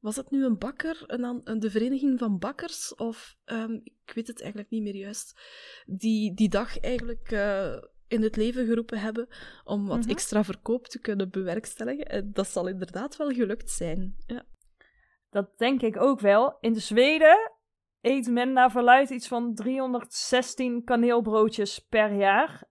was 0.00 0.16
het 0.16 0.30
nu 0.30 0.44
een 0.44 0.58
bakker, 0.58 1.02
een 1.06 1.40
een- 1.44 1.60
de 1.60 1.70
vereniging 1.70 2.18
van 2.18 2.38
bakkers 2.38 2.94
of 2.94 3.36
ehm, 3.44 3.72
ik 3.72 4.12
weet 4.14 4.26
het 4.26 4.40
eigenlijk 4.40 4.70
niet 4.70 4.82
meer 4.82 4.96
juist, 4.96 5.40
die 5.86 6.34
die 6.34 6.48
dag 6.48 6.80
eigenlijk 6.80 7.30
eh, 7.30 7.76
in 8.08 8.22
het 8.22 8.36
leven 8.36 8.66
geroepen 8.66 8.98
hebben 9.00 9.28
om 9.64 9.86
wat 9.86 9.98
Mhm. 10.00 10.10
extra 10.10 10.44
verkoop 10.44 10.86
te 10.86 10.98
kunnen 11.00 11.30
bewerkstelligen. 11.30 12.06
En 12.06 12.30
dat 12.32 12.48
zal 12.48 12.66
inderdaad 12.68 13.16
wel 13.16 13.30
gelukt 13.30 13.70
zijn. 13.70 14.14
Ja. 14.26 14.44
Dat 15.30 15.58
denk 15.58 15.82
ik 15.82 16.00
ook 16.00 16.20
wel. 16.20 16.56
In 16.60 16.72
de 16.72 16.80
Zweden 16.80 17.52
eet 18.02 18.30
men 18.30 18.52
naar 18.52 18.70
verluid 18.70 19.10
iets 19.10 19.28
van 19.28 19.54
316 19.54 20.84
kaneelbroodjes 20.84 21.78
per 21.78 22.12
jaar. 22.12 22.64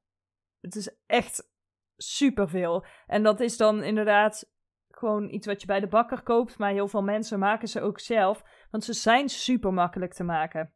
Het 0.62 0.76
is 0.76 0.96
echt 1.06 1.50
superveel. 1.98 2.86
En 3.08 3.24
dat 3.24 3.40
is 3.40 3.58
dan 3.58 3.84
inderdaad 3.84 4.52
gewoon 4.90 5.30
iets 5.30 5.48
wat 5.48 5.62
je 5.62 5.68
bij 5.68 5.80
de 5.80 5.88
bakker 5.88 6.22
koopt. 6.24 6.58
Maar 6.58 6.72
heel 6.72 6.88
veel 6.88 7.02
mensen 7.04 7.40
maken 7.40 7.68
ze 7.68 7.82
ook 7.82 8.00
zelf. 8.00 8.44
Want 8.72 8.84
ze 8.84 8.94
zijn 8.94 9.30
super 9.30 9.74
makkelijk 9.74 10.14
te 10.14 10.24
maken. 10.24 10.74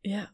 ja. 0.00 0.32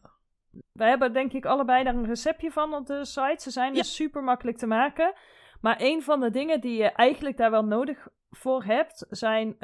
We 0.71 0.83
hebben 0.85 1.13
denk 1.13 1.33
ik 1.33 1.45
allebei 1.45 1.83
daar 1.83 1.95
een 1.95 2.05
receptje 2.05 2.51
van 2.51 2.73
op 2.73 2.85
de 2.85 3.05
site. 3.05 3.35
Ze 3.37 3.51
zijn 3.51 3.73
Ja. 3.73 3.79
dus 3.81 3.95
super 3.95 4.23
makkelijk 4.23 4.57
te 4.57 4.67
maken. 4.67 5.13
Maar 5.61 5.75
een 5.79 6.03
van 6.03 6.19
de 6.19 6.29
dingen 6.29 6.61
die 6.61 6.77
je 6.77 6.87
eigenlijk 6.91 7.37
daar 7.37 7.51
wel 7.51 7.63
nodig 7.65 8.07
voor 8.29 8.63
hebt, 8.63 9.05
zijn, 9.09 9.59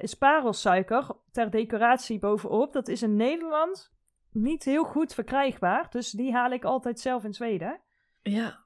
is 0.00 0.14
parelsuiker 0.14 1.16
ter 1.30 1.50
decoratie 1.50 2.18
bovenop. 2.18 2.72
Dat 2.72 2.88
is 2.88 3.02
in 3.02 3.16
Nederland 3.16 3.92
niet 4.34 4.64
heel 4.64 4.84
goed 4.84 5.14
verkrijgbaar. 5.14 5.86
Dus 5.90 6.10
die 6.10 6.32
haal 6.32 6.50
ik 6.50 6.64
altijd 6.64 7.00
zelf 7.00 7.24
in 7.24 7.34
Zweden. 7.34 7.80
Ja, 8.22 8.64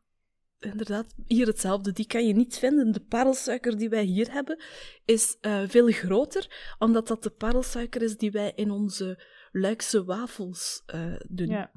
inderdaad. 0.59 1.15
Hier 1.27 1.47
hetzelfde. 1.47 1.93
Die 1.93 2.07
kan 2.07 2.27
je 2.27 2.35
niet 2.35 2.59
vinden. 2.59 2.93
De 2.93 3.05
parelsuiker 3.05 3.77
die 3.77 3.89
wij 3.89 4.03
hier 4.03 4.33
hebben 4.33 4.63
is 5.05 5.39
eh, 5.41 5.63
veel 5.67 5.87
groter, 5.87 6.75
omdat 6.79 7.09
dat 7.09 7.23
de 7.23 7.31
parelsuiker 7.31 8.03
is 8.03 8.17
die 8.17 8.31
wij 8.31 8.53
in 8.55 8.71
onze 8.71 9.23
Luikse 9.53 10.05
wafels 10.05 10.83
eh, 10.87 11.15
doen. 11.29 11.49
Ja. 11.49 11.71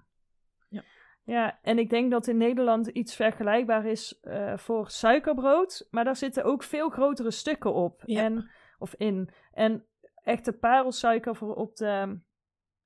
Ja. 1.24 1.60
En 1.62 1.80
ik 1.80 1.90
denk 1.90 2.12
dat 2.12 2.28
in 2.28 2.38
Nederland 2.38 2.88
iets 2.88 3.16
vergelijkbaar 3.16 3.86
is 3.86 4.20
eh, 4.22 4.58
voor 4.58 4.90
suikerbrood. 4.90 5.88
Maar 5.92 6.04
daar 6.04 6.16
zitten 6.16 6.44
ook 6.44 6.64
veel 6.64 6.90
grotere 6.90 7.32
stukken 7.32 7.74
op. 7.74 8.02
Ja. 8.06 8.24
En, 8.24 8.50
of 8.80 8.94
in. 8.94 9.30
En 9.54 9.86
echte 10.24 10.54
parelsuiker 10.54 11.36
voor 11.36 11.56
op 11.56 11.76
de 11.76 12.20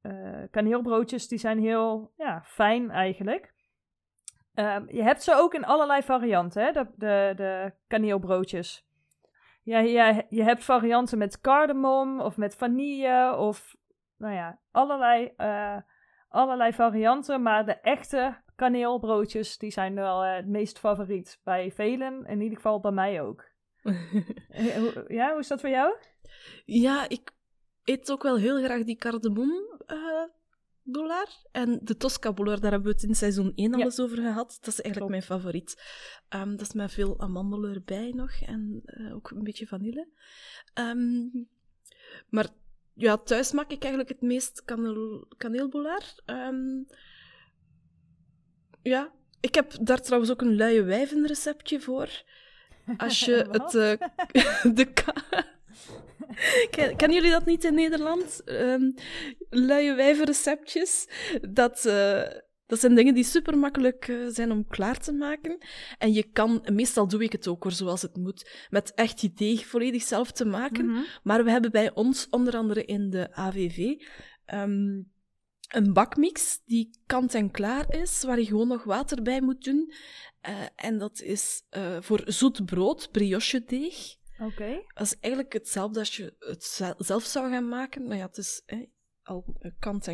eh, 0.02 0.43
kaneelbroodjes, 0.52 1.28
die 1.28 1.39
zijn 1.39 1.60
heel 1.60 2.13
ja, 2.17 2.41
fijn 2.43 2.91
eigenlijk. 2.91 3.54
Ehm, 4.54 4.86
je 4.88 5.04
hebt 5.04 5.24
ze 5.24 5.36
ook 5.36 5.54
in 5.54 5.65
allerlei 5.65 6.02
varianten, 6.02 6.63
hè? 6.63 6.71
De, 6.71 6.86
de, 6.95 7.34
de 7.36 7.74
kaneelbroodjes. 7.88 8.88
Ja, 9.63 9.80
ja, 9.80 10.24
je 10.30 10.43
hebt 10.43 10.63
varianten 10.63 11.17
met 11.17 11.41
cardamom 11.41 12.19
of 12.19 12.38
met 12.38 12.56
vanille 12.56 13.36
of 13.38 13.76
nou 14.17 14.34
ja, 14.34 14.60
allerlei, 14.71 15.34
eh, 15.38 15.78
allerlei 16.36 16.74
varianten. 16.74 17.41
Maar 17.41 17.65
de 17.65 17.74
echte 17.74 18.38
kaneelbroodjes, 18.56 19.58
die 19.58 19.71
zijn 19.71 19.95
wel 19.95 20.24
eh, 20.24 20.36
het 20.36 20.48
meest 20.48 20.80
favoriet 20.80 21.39
bij 21.43 21.71
velen. 21.71 22.26
In 22.26 22.41
ieder 22.41 22.56
geval 22.56 22.80
bij 22.80 22.91
mij 22.91 23.21
ook. 23.21 23.43
Eh, 24.50 24.76
hoe- 24.76 25.06
Ja, 25.08 25.30
hoe 25.32 25.39
is 25.39 25.48
dat 25.48 25.60
voor 25.62 25.69
jou? 25.69 25.95
Ja, 26.65 27.10
ik 27.10 27.32
eet 27.84 28.12
ook 28.12 28.24
wel 28.24 28.38
heel 28.38 28.63
graag 28.63 28.84
die 28.84 28.95
cardamom 28.98 29.52
boulaar. 30.84 31.45
En 31.52 31.80
de 31.84 31.98
Tosca 31.98 32.34
boulaar, 32.34 32.60
daar 32.60 32.71
hebben 32.71 32.89
we 32.91 32.95
het 33.00 33.08
in 33.10 33.15
seizoen 33.15 33.52
1 33.56 33.74
al 33.74 33.80
eens 33.86 34.00
over 34.00 34.17
gehad. 34.17 34.58
Dat 34.62 34.67
is 34.74 34.82
eigenlijk 34.82 35.12
mijn 35.12 35.24
favoriet. 35.24 35.84
Ehm, 36.30 36.50
dat 36.52 36.62
is 36.62 36.74
met 36.74 36.91
veel 36.91 37.19
amandelen 37.19 37.74
erbij 37.74 38.12
nog 38.15 38.32
en 38.41 38.84
ook 39.13 39.30
een 39.30 39.43
beetje 39.43 39.67
vanille. 39.67 40.08
Ehm, 40.74 41.24
maar 42.30 42.48
ja, 42.96 43.18
thuis 43.18 43.52
maak 43.52 43.72
ik 43.72 43.82
eigenlijk 43.82 44.10
het 44.10 44.22
meest 44.22 44.64
kaneel, 44.66 45.28
kaneelboulaar. 45.38 46.14
Ehm, 46.26 46.84
ja, 48.82 49.12
ik 49.40 49.56
heb 49.56 49.72
daar 49.82 50.02
trouwens 50.02 50.32
ook 50.32 50.42
een 50.42 50.56
luie 50.56 50.82
wijven 50.82 51.28
receptje 51.28 51.80
voor. 51.82 52.24
Als 52.98 53.20
je 53.20 53.48
het... 53.52 53.76
eh, 53.76 54.74
de 54.78 54.94
Ken, 56.70 56.96
kennen 56.96 57.18
jullie 57.18 57.32
dat 57.32 57.46
niet 57.46 57.64
in 57.64 57.74
Nederland? 57.74 58.44
Ehm 58.44 58.92
luie 59.50 59.94
wijvenreceptjes. 59.94 61.08
Dat, 61.50 61.86
eh, 61.86 62.24
dat 62.65 62.80
zijn 62.80 62.95
dingen 62.95 63.13
die 63.13 63.23
super 63.23 63.58
makkelijk 63.58 64.17
zijn 64.28 64.51
om 64.51 64.67
klaar 64.67 64.97
te 64.99 65.12
maken. 65.12 65.58
En 65.97 66.13
je 66.13 66.23
kan, 66.23 66.65
meestal 66.71 67.08
doe 67.08 67.23
ik 67.23 67.32
het 67.32 67.47
ook 67.47 67.63
hoor, 67.63 67.71
zoals 67.71 68.01
het 68.01 68.17
moet, 68.17 68.65
met 68.69 68.93
echt 68.93 69.19
die 69.19 69.34
deeg 69.34 69.65
volledig 69.65 70.04
zelf 70.04 70.32
te 70.32 70.45
maken. 70.45 70.86
Mhm. 70.86 71.01
Maar 71.23 71.43
we 71.43 71.51
hebben 71.51 71.71
bij 71.71 71.93
ons, 71.93 72.28
onder 72.30 72.56
andere 72.56 72.86
in 72.86 73.10
de 73.10 73.34
AVV, 73.34 74.01
ehm, 74.45 75.01
een 75.69 75.93
bakmix 75.93 76.62
die 76.65 76.99
kant-en-klaar 77.06 77.93
is, 77.93 78.23
waar 78.23 78.39
je 78.39 78.45
gewoon 78.45 78.67
nog 78.67 78.84
water 78.84 79.21
bij 79.21 79.41
moet 79.41 79.63
doen. 79.63 79.93
Eh, 80.41 80.54
en 80.75 80.97
dat 80.97 81.21
is 81.21 81.63
eh, 81.69 81.97
voor 82.01 82.21
zoet 82.25 82.65
brood, 82.65 83.12
brioche 83.12 83.63
deeg. 83.63 84.15
Oké. 84.39 84.82
Dat 84.93 85.06
is 85.06 85.15
eigenlijk 85.19 85.54
hetzelfde 85.54 85.99
als 85.99 86.15
je 86.17 86.36
het 86.39 86.63
zel- 86.63 86.95
zelf 86.97 87.23
zou 87.23 87.49
gaan 87.51 87.67
maken. 87.67 88.08
Maar 88.08 88.17
ja, 88.17 88.25
het 88.25 88.38
is 88.38 88.62
eh, 88.65 88.80
al 89.23 89.56
eh, 89.60 89.71
kant 89.80 90.08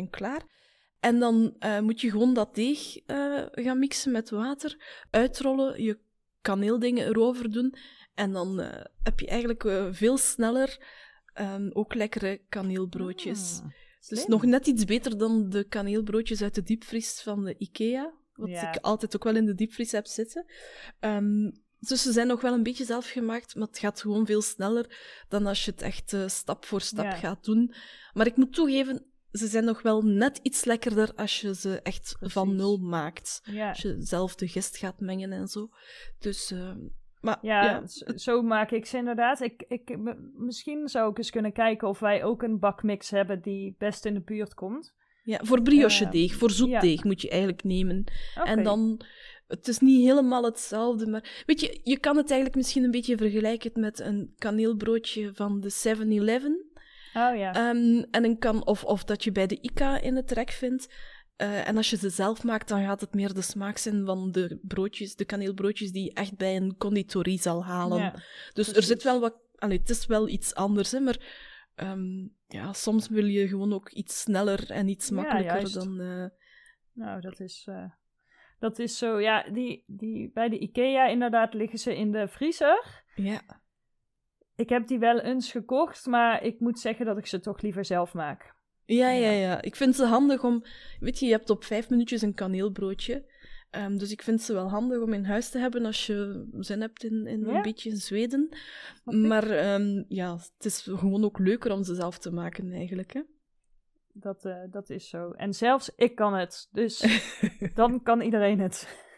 en 1.02 1.18
dan 1.18 1.54
eh, 1.58 1.80
moet 1.80 2.00
je 2.00 2.10
gewoon 2.10 2.34
dat 2.34 2.54
deeg 2.54 2.96
eh, 3.06 3.42
gaan 3.50 3.78
mixen 3.78 4.12
met 4.12 4.30
water, 4.30 4.76
uitrollen, 5.10 5.82
je 5.82 5.98
kaneeldingen 6.40 7.06
erover 7.06 7.52
doen. 7.52 7.74
En 8.14 8.32
dan 8.32 8.60
eh, 8.60 8.84
heb 9.02 9.20
je 9.20 9.26
eigenlijk 9.26 9.94
veel 9.94 10.16
sneller 10.18 10.86
ehm, 11.32 11.70
ook 11.72 11.94
lekkere 11.94 12.40
kaneelbroodjes. 12.48 13.60
Ah, 13.62 13.70
slim. 14.00 14.24
nog 14.28 14.44
net 14.44 14.66
iets 14.66 14.84
beter 14.84 15.18
dan 15.18 15.48
de 15.48 15.64
kaneelbroodjes 15.64 16.42
uit 16.42 16.54
de 16.54 16.62
diepvries 16.62 17.20
van 17.20 17.44
de 17.44 17.54
IKEA. 17.58 18.12
Wat 18.34 18.48
Ja. 18.48 18.72
ik 18.74 18.82
altijd 18.82 19.16
ook 19.16 19.24
wel 19.24 19.36
in 19.36 19.46
de 19.46 19.54
diepvries 19.54 19.92
heb 19.92 20.06
zitten. 20.06 20.44
Ehm, 21.00 21.50
dus 21.78 22.02
ze 22.02 22.12
zijn 22.12 22.26
nog 22.26 22.40
wel 22.40 22.52
een 22.52 22.62
beetje 22.62 22.84
zelf 22.84 23.10
gemaakt, 23.10 23.54
maar 23.54 23.66
het 23.68 23.78
gaat 23.78 24.00
gewoon 24.00 24.26
veel 24.26 24.42
sneller 24.42 24.98
dan 25.28 25.46
als 25.46 25.64
je 25.64 25.70
het 25.70 25.82
echt 25.82 26.16
stap 26.26 26.64
voor 26.64 26.80
stap 26.80 27.04
Ja. 27.04 27.14
gaat 27.14 27.44
doen. 27.44 27.74
Maar 28.12 28.26
ik 28.26 28.36
moet 28.36 28.52
toegeven, 28.52 29.11
ze 29.32 29.46
zijn 29.46 29.64
nog 29.64 29.82
wel 29.82 30.02
net 30.02 30.38
iets 30.42 30.64
lekkerder 30.64 31.12
als 31.14 31.40
je 31.40 31.54
ze 31.54 31.80
echt 31.82 32.16
van 32.20 32.56
nul 32.56 32.78
maakt. 32.78 33.40
Ja. 33.44 33.68
Als 33.68 33.82
je 33.82 33.96
zelf 33.98 34.34
de 34.34 34.48
gist 34.48 34.76
gaat 34.76 35.00
mengen 35.00 35.32
en 35.32 35.48
zo. 35.48 35.68
Dus, 36.18 36.50
ehm, 36.50 36.78
maar 37.20 37.38
Ja, 37.42 37.82
zo 38.16 38.42
maak 38.42 38.70
ik 38.70 38.86
ze 38.86 38.96
inderdaad. 38.96 39.40
Ik, 39.40 39.64
ik, 39.68 39.98
misschien 40.34 40.88
zou 40.88 41.10
ik 41.10 41.18
eens 41.18 41.30
kunnen 41.30 41.52
kijken 41.52 41.88
of 41.88 41.98
wij 41.98 42.24
ook 42.24 42.42
een 42.42 42.58
bakmix 42.58 43.10
hebben 43.10 43.42
die 43.42 43.74
best 43.78 44.04
in 44.04 44.14
de 44.14 44.22
buurt 44.22 44.54
komt. 44.54 44.94
Ja, 45.24 45.40
voor 45.42 45.62
brioche 45.62 46.04
Eh, 46.04 46.10
deeg, 46.10 46.34
voor 46.34 46.50
zoet 46.50 46.68
ja. 46.68 46.80
deeg 46.80 47.04
moet 47.04 47.20
je 47.22 47.28
eigenlijk 47.28 47.64
nemen. 47.64 48.04
En 48.44 48.62
dan 48.62 49.00
het 49.46 49.68
is 49.68 49.78
niet 49.78 50.06
helemaal 50.06 50.44
hetzelfde, 50.44 51.06
maar 51.06 51.42
weet 51.46 51.60
je, 51.60 51.80
je 51.82 51.98
kan 51.98 52.16
het 52.16 52.26
eigenlijk 52.26 52.56
misschien 52.56 52.84
een 52.84 52.90
beetje 52.90 53.16
vergelijken 53.16 53.80
met 53.80 54.00
een 54.00 54.32
kaneelbroodje 54.36 55.34
van 55.34 55.60
de 55.60 55.70
7-Eleven. 55.70 56.71
Oh 57.14 57.36
ja. 57.36 57.52
Ehm, 57.54 58.02
en 58.10 58.24
een 58.24 58.38
kan, 58.38 58.66
of, 58.66 58.84
of 58.84 59.04
dat 59.04 59.24
je 59.24 59.32
bij 59.32 59.46
de 59.46 59.58
ICA 59.60 60.00
in 60.00 60.16
het 60.16 60.30
rek 60.30 60.50
vindt. 60.50 60.94
Eh, 61.36 61.68
en 61.68 61.76
als 61.76 61.90
je 61.90 61.96
ze 61.96 62.10
zelf 62.10 62.44
maakt, 62.44 62.68
dan 62.68 62.84
gaat 62.84 63.00
het 63.00 63.14
meer 63.14 63.34
de 63.34 63.42
smaak 63.42 63.76
zijn 63.76 64.04
van 64.04 64.30
de 64.32 64.58
broodjes, 64.62 65.14
de 65.16 65.24
kaneelbroodjes 65.24 65.92
die 65.92 66.04
je 66.04 66.12
echt 66.12 66.36
bij 66.36 66.56
een 66.56 66.76
conditorie 66.76 67.40
zal 67.40 67.64
halen. 67.64 67.98
Ja, 67.98 68.14
dus 68.52 68.72
er 68.74 68.82
zit 68.82 69.02
wel 69.02 69.20
wat... 69.20 69.34
Allee, 69.56 69.78
het 69.78 69.90
is 69.90 70.06
wel 70.06 70.28
iets 70.28 70.54
anders, 70.54 70.92
hè, 70.92 71.00
maar 71.00 71.18
ehm, 71.74 72.26
ja, 72.46 72.72
soms 72.72 73.08
wil 73.08 73.24
je 73.24 73.48
gewoon 73.48 73.72
ook 73.72 73.90
iets 73.90 74.20
sneller 74.20 74.70
en 74.70 74.88
iets 74.88 75.08
Ja, 75.08 75.14
makkelijker 75.14 75.54
juist. 75.56 75.74
dan... 75.74 76.00
eh, 76.00 76.26
Nou, 76.92 77.20
dat 77.20 77.40
is, 77.40 77.64
eh, 77.68 77.90
dat 78.58 78.78
is 78.78 78.98
zo. 78.98 79.20
Ja, 79.20 79.42
die, 79.52 79.84
die, 79.86 80.30
bij 80.34 80.48
de 80.48 80.58
IKEA 80.58 81.06
inderdaad 81.06 81.54
liggen 81.54 81.78
ze 81.78 81.96
in 81.96 82.12
de 82.12 82.28
vriezer. 82.28 83.04
ja. 83.14 83.60
Ik 84.62 84.68
heb 84.68 84.86
die 84.86 84.98
wel 84.98 85.18
eens 85.20 85.50
gekocht, 85.50 86.06
maar 86.06 86.42
ik 86.44 86.60
moet 86.60 86.78
zeggen 86.78 87.06
dat 87.06 87.18
ik 87.18 87.26
ze 87.26 87.40
toch 87.40 87.60
liever 87.60 87.84
zelf 87.84 88.14
maak. 88.14 88.54
Ja, 88.84 89.10
ja, 89.10 89.30
Ja. 89.30 89.62
Ik 89.62 89.76
vind 89.76 89.96
ze 89.96 90.04
handig 90.04 90.44
om... 90.44 90.64
Weet 91.00 91.18
je, 91.18 91.26
je 91.26 91.32
hebt 91.32 91.50
op 91.50 91.64
vijf 91.64 91.90
minuutjes 91.90 92.22
een 92.22 92.34
kaneelbroodje. 92.34 93.30
Ehm, 93.70 93.96
dus 93.96 94.10
ik 94.12 94.22
vind 94.22 94.42
ze 94.42 94.52
wel 94.52 94.68
handig 94.70 95.00
om 95.00 95.12
in 95.12 95.24
huis 95.24 95.50
te 95.50 95.58
hebben 95.58 95.84
als 95.84 96.06
je 96.06 96.46
zin 96.58 96.80
hebt 96.80 97.04
in, 97.04 97.26
in 97.26 97.40
Ja. 97.46 97.54
een 97.54 97.62
beetje 97.62 97.96
Zweden. 97.96 98.48
Snap 99.02 99.14
ik. 99.14 99.20
Maar 99.20 99.50
ehm, 99.50 100.02
ja, 100.08 100.32
het 100.32 100.64
is 100.64 100.80
gewoon 100.82 101.24
ook 101.24 101.38
leuker 101.38 101.72
om 101.72 101.82
ze 101.82 101.94
zelf 101.94 102.18
te 102.18 102.32
maken, 102.32 102.72
eigenlijk. 102.72 103.12
Hè? 103.12 103.22
Dat, 104.12 104.44
eh, 104.44 104.62
dat 104.70 104.90
is 104.90 105.08
zo. 105.08 105.30
En 105.30 105.54
zelfs 105.54 105.92
ik 105.96 106.14
kan 106.14 106.34
het. 106.34 106.68
Dus 106.72 107.04
dan 107.74 108.02
kan 108.02 108.20
iedereen 108.20 108.60
het. 108.60 109.08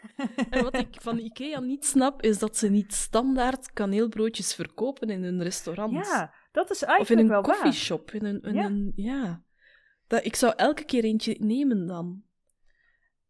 En 0.49 0.63
wat 0.63 0.77
ik 0.77 0.87
van 1.01 1.17
Ikea 1.19 1.59
niet 1.59 1.85
snap, 1.85 2.21
is 2.21 2.39
dat 2.39 2.57
ze 2.57 2.69
niet 2.69 2.93
standaard 2.93 3.73
kaneelbroodjes 3.73 4.53
verkopen 4.55 5.09
in 5.09 5.23
hun 5.23 5.43
restaurant. 5.43 5.93
Ja, 6.05 6.33
dat 6.51 6.69
is 6.69 6.81
of 6.83 6.87
eigenlijk 6.87 7.19
in 7.21 7.25
een 7.25 7.31
wel 7.31 7.41
waar. 7.41 7.55
koffieshop. 7.55 8.11
In 8.11 8.25
een, 8.25 8.41
in 8.41 8.53
Ja. 8.53 8.65
een, 8.65 8.91
ja. 8.95 9.43
Dat, 10.07 10.25
ik 10.25 10.35
zou 10.35 10.53
elke 10.55 10.83
keer 10.85 11.03
eentje 11.03 11.35
nemen 11.39 11.85
dan. 11.87 12.23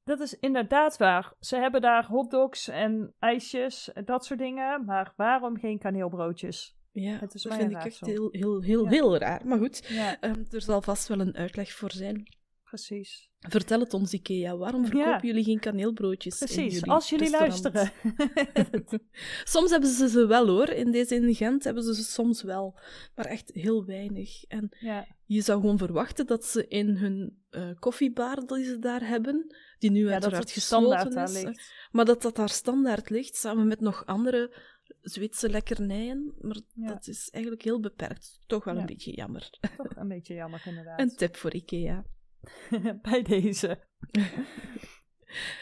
Dat 0.04 0.20
is 0.20 0.40
inderdaad 0.40 0.98
waar. 0.98 1.34
Ze 1.40 1.56
hebben 1.58 1.82
daar 1.82 2.06
hotdogs 2.06 2.68
en 2.68 3.14
ijsjes, 3.20 3.92
dat 4.06 4.26
soort 4.26 4.40
dingen. 4.40 4.86
Maar 4.86 5.14
waarom 5.16 5.58
geen 5.58 5.80
kaneelbroodjes? 5.80 6.78
Ja, 6.92 7.18
dat 7.18 7.32
vind 7.42 7.54
een 7.54 7.70
ik 7.70 7.84
echt 7.84 8.00
heel, 8.06 8.28
heel, 8.32 8.62
heel, 8.62 8.84
Ja. 8.84 8.90
heel 8.90 9.18
raar. 9.18 9.42
Maar 9.48 9.58
goed, 9.58 9.86
Ja, 9.88 10.20
ehm, 10.20 10.44
er 10.52 10.62
zal 10.62 10.82
vast 10.82 11.08
wel 11.08 11.20
een 11.20 11.36
uitleg 11.36 11.72
voor 11.72 11.92
zijn. 11.92 12.36
Precies. 12.70 13.30
Vertel 13.40 13.80
het 13.80 13.94
ons, 13.94 14.14
Ikea. 14.14 14.58
Waarom 14.58 14.86
verkopen 14.86 15.12
Ja. 15.12 15.20
jullie 15.22 15.44
geen 15.44 15.60
kaneelbroodjes 15.60 16.42
in 16.42 16.48
Precies, 16.48 16.74
jullie 16.74 16.90
als 16.92 17.10
jullie 17.10 17.30
luisteren. 17.30 17.92
Soms 19.44 19.70
hebben 19.72 19.90
ze 19.90 20.10
ze 20.10 20.26
wel, 20.28 20.48
hoor. 20.48 20.70
In 20.70 20.92
deze 20.92 21.16
in 21.16 21.36
Gent 21.36 21.64
hebben 21.64 21.84
ze 21.84 21.96
ze 21.96 22.04
soms 22.04 22.42
wel. 22.44 22.80
Maar 23.16 23.26
echt 23.26 23.52
heel 23.54 23.86
weinig. 23.86 24.44
En 24.44 24.76
ja, 24.80 25.08
je 25.26 25.42
zou 25.42 25.60
gewoon 25.60 25.78
verwachten 25.78 26.26
dat 26.28 26.46
ze 26.46 26.68
in 26.68 26.90
hun 26.96 27.44
eh, 27.50 27.70
koffiebar 27.80 28.46
die 28.48 28.64
ze 28.64 28.80
daar 28.80 29.08
hebben, 29.08 29.56
die 29.80 29.92
nu 29.92 30.06
ja, 30.06 30.12
uiteraard 30.12 30.52
gesloten 30.52 31.24
is, 31.24 31.44
ligt. 31.44 31.72
maar 31.92 32.06
dat 32.06 32.22
dat 32.22 32.36
daar 32.36 32.50
standaard 32.50 33.10
ligt, 33.10 33.36
samen 33.36 33.68
met 33.68 33.80
nog 33.80 34.06
andere 34.06 34.74
Zweedse 35.02 35.50
lekkernijen. 35.50 36.34
Maar 36.42 36.58
Ja. 36.74 36.88
dat 36.88 37.08
is 37.08 37.30
eigenlijk 37.30 37.64
heel 37.64 37.80
beperkt. 37.80 38.40
Toch 38.48 38.64
wel 38.64 38.74
Ja. 38.74 38.80
een 38.80 38.86
beetje 38.86 39.16
jammer. 39.16 39.50
Toch 39.78 39.96
een 39.96 40.08
beetje 40.08 40.34
jammer 40.34 40.62
inderdaad. 40.70 41.00
Een 41.00 41.16
tip 41.16 41.36
voor 41.36 41.54
Ikea. 41.54 42.06
Bij 43.10 43.22
deze. 43.22 43.84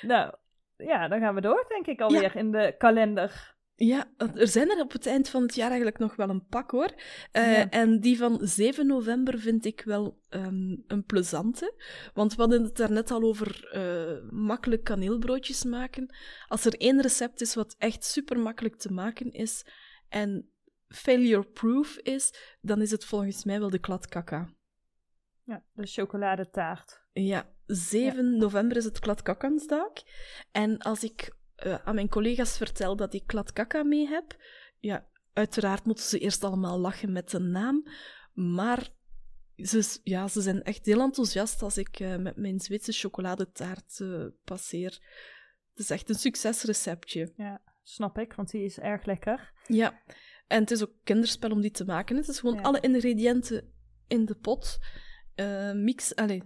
nou, 0.02 0.34
ja, 0.78 1.08
dan 1.08 1.20
gaan 1.20 1.36
we 1.36 1.42
door, 1.42 1.66
denk 1.68 1.86
ik 1.88 2.02
alweer 2.02 2.36
in 2.36 2.52
de 2.52 2.76
kalender. 2.78 3.52
Ja, 3.76 4.12
er 4.18 4.48
zijn 4.48 4.70
er 4.70 4.80
op 4.80 4.92
het 4.92 5.06
eind 5.06 5.30
van 5.30 5.42
het 5.42 5.56
jaar 5.56 5.68
eigenlijk 5.68 5.98
nog 6.00 6.16
wel 6.16 6.30
een 6.30 6.46
pak 6.46 6.72
hoor. 6.72 6.94
Eh, 7.32 7.58
Ja. 7.58 7.70
En 7.70 8.00
die 8.00 8.18
van 8.18 8.40
7 8.42 8.88
november 8.88 9.40
vind 9.40 9.66
ik 9.66 9.82
wel 9.86 10.22
ehm, 10.30 10.76
een 10.88 11.04
plezante. 11.06 11.74
Want 12.14 12.36
we 12.36 12.42
hadden 12.42 12.64
het 12.64 12.78
daarnet 12.78 13.12
al 13.12 13.22
over 13.22 13.68
eh, 13.72 14.32
makkelijk 14.32 14.84
kaneelbroodjes 14.84 15.64
maken. 15.64 16.16
Als 16.48 16.66
er 16.66 16.74
één 16.74 17.02
recept 17.02 17.42
is 17.42 17.56
wat 17.56 17.76
echt 17.78 18.04
super 18.04 18.40
makkelijk 18.40 18.76
te 18.76 18.92
maken 18.92 19.32
is 19.32 19.66
en 20.10 20.52
failure 20.88 21.44
proof 21.44 21.98
is, 21.98 22.34
dan 22.62 22.82
is 22.82 22.92
het 22.92 23.06
volgens 23.06 23.44
mij 23.44 23.60
wel 23.60 23.70
de 23.70 23.80
kladkaka. 23.80 24.54
Ja, 25.46 25.64
de 25.74 25.86
chocoladetaart. 25.86 27.02
Ja, 27.12 27.50
7 27.66 28.38
november 28.38 28.78
is 28.78 28.84
het 28.86 29.00
kladkakkansdag. 29.00 29.92
En 30.52 30.78
als 30.78 31.04
ik 31.04 31.36
eh, 31.56 31.76
aan 31.84 31.96
mijn 31.96 32.10
collega's 32.10 32.58
vertel 32.58 32.96
dat 32.96 33.14
ik 33.14 33.28
kladkakka 33.28 33.84
mee 33.84 34.08
heb, 34.08 34.36
ja, 34.80 35.08
uiteraard 35.34 35.86
moeten 35.86 36.04
ze 36.06 36.20
eerst 36.20 36.44
allemaal 36.44 36.80
lachen 36.80 37.12
met 37.12 37.30
de 37.30 37.40
naam. 37.40 37.88
Maar 38.34 38.90
ze, 39.56 40.00
ja, 40.04 40.28
ze 40.28 40.42
zijn 40.42 40.64
echt 40.64 40.86
heel 40.86 41.02
enthousiast 41.02 41.62
als 41.62 41.78
ik 41.78 42.00
eh, 42.00 42.16
met 42.16 42.36
mijn 42.38 42.60
Zweedse 42.60 42.92
chocoladetaart 42.92 44.00
eh, 44.00 44.26
passeer. 44.44 44.92
Het 45.70 45.80
is 45.80 45.90
echt 45.90 46.10
een 46.10 46.16
succesreceptje. 46.16 47.34
Ja, 47.36 47.62
snap 47.84 48.18
ik, 48.18 48.34
want 48.34 48.52
die 48.52 48.64
is 48.64 48.80
erg 48.80 49.06
lekker. 49.06 49.52
Ja, 49.68 50.02
en 50.48 50.60
het 50.60 50.72
is 50.72 50.82
ook 50.84 50.94
kinderspel 51.04 51.52
om 51.52 51.62
die 51.62 51.72
te 51.72 51.86
maken. 51.86 52.16
Het 52.16 52.28
is 52.28 52.40
gewoon 52.40 52.56
Ja. 52.56 52.62
alle 52.62 52.80
ingrediënten 52.80 53.74
in 54.08 54.26
de 54.26 54.36
pot. 54.36 54.80
Eh, 55.36 55.72
mix, 55.72 56.16
allez, 56.16 56.42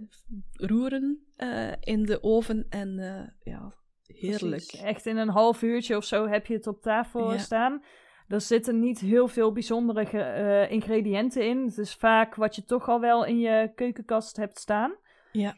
roeren 0.54 1.26
eh, 1.36 1.72
in 1.80 2.04
de 2.04 2.24
oven 2.24 2.66
en 2.70 3.00
eh, 3.00 3.28
ja, 3.54 3.74
heerlijk. 4.06 4.66
Precies. 4.66 4.82
Echt 4.82 5.06
in 5.06 5.18
een 5.18 5.30
half 5.30 5.62
uurtje 5.62 5.98
of 5.98 6.04
zo 6.04 6.28
heb 6.28 6.46
je 6.46 6.54
het 6.54 6.68
op 6.68 6.82
tafel 6.82 7.32
Ja. 7.32 7.38
staan. 7.38 7.84
Er 8.28 8.42
zitten 8.42 8.80
niet 8.80 9.00
heel 9.00 9.28
veel 9.28 9.52
bijzondere 9.52 10.06
ge- 10.06 10.68
ingrediënten 10.70 11.48
in. 11.48 11.66
Het 11.66 11.78
is 11.78 11.96
vaak 11.96 12.36
wat 12.36 12.56
je 12.56 12.64
toch 12.64 12.90
al 12.90 13.00
wel 13.00 13.26
in 13.26 13.40
je 13.40 13.72
keukenkast 13.76 14.38
hebt 14.38 14.60
staan. 14.60 14.96
Ja, 15.32 15.56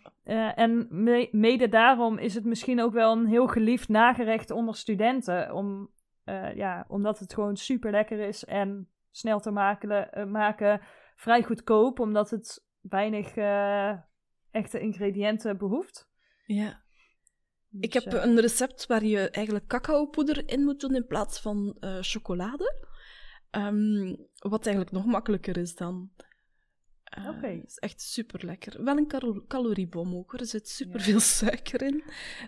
en 0.55 0.87
me- 0.89 1.29
mede 1.31 1.69
daarom 1.69 2.17
is 2.17 2.33
het 2.35 2.45
misschien 2.45 2.81
ook 2.81 2.93
wel 2.93 3.11
een 3.11 3.25
heel 3.25 3.47
geliefd 3.47 3.89
nagerecht 3.89 4.51
onder 4.51 4.75
studenten. 4.75 5.53
Om, 5.53 5.89
ja, 6.55 6.85
omdat 6.87 7.19
het 7.19 7.33
gewoon 7.33 7.55
super 7.57 7.91
lekker 7.91 8.19
is 8.19 8.45
en 8.45 8.87
snel 9.11 9.39
te 9.39 9.51
maken, 9.51 10.09
maken. 10.31 10.81
Vrij 11.15 11.43
goedkoop, 11.43 11.99
omdat 11.99 12.29
het 12.29 12.67
weinig 12.81 13.35
eh, 13.35 13.93
echte 14.51 14.79
ingrediënten 14.79 15.57
behoeft. 15.57 16.09
ja. 16.45 16.87
Ik 17.79 17.91
Dus, 17.93 18.03
heb 18.03 18.13
eh, 18.13 18.23
een 18.23 18.39
recept 18.39 18.85
waar 18.85 19.03
je 19.03 19.29
eigenlijk 19.29 19.67
cacaopoeder 19.67 20.49
in 20.49 20.63
moet 20.63 20.79
doen 20.79 20.95
in 20.95 21.05
plaats 21.07 21.39
van 21.39 21.77
eh, 21.79 21.97
chocolade. 22.01 22.85
Ehm, 23.49 24.15
wat 24.35 24.65
eigenlijk 24.65 24.95
nog 24.95 25.05
makkelijker 25.05 25.57
is 25.57 25.75
dan. 25.75 26.09
Oké. 27.27 27.47
is 27.47 27.77
echt 27.77 28.01
super 28.01 28.45
lekker. 28.45 28.83
Wel 28.83 28.97
een 28.97 29.07
calo- 29.07 29.45
caloriebom 29.47 30.15
ook. 30.15 30.33
Er 30.33 30.45
zit 30.45 30.69
super 30.69 31.01
veel 31.01 31.19
suiker 31.39 31.81
in. 31.81 32.03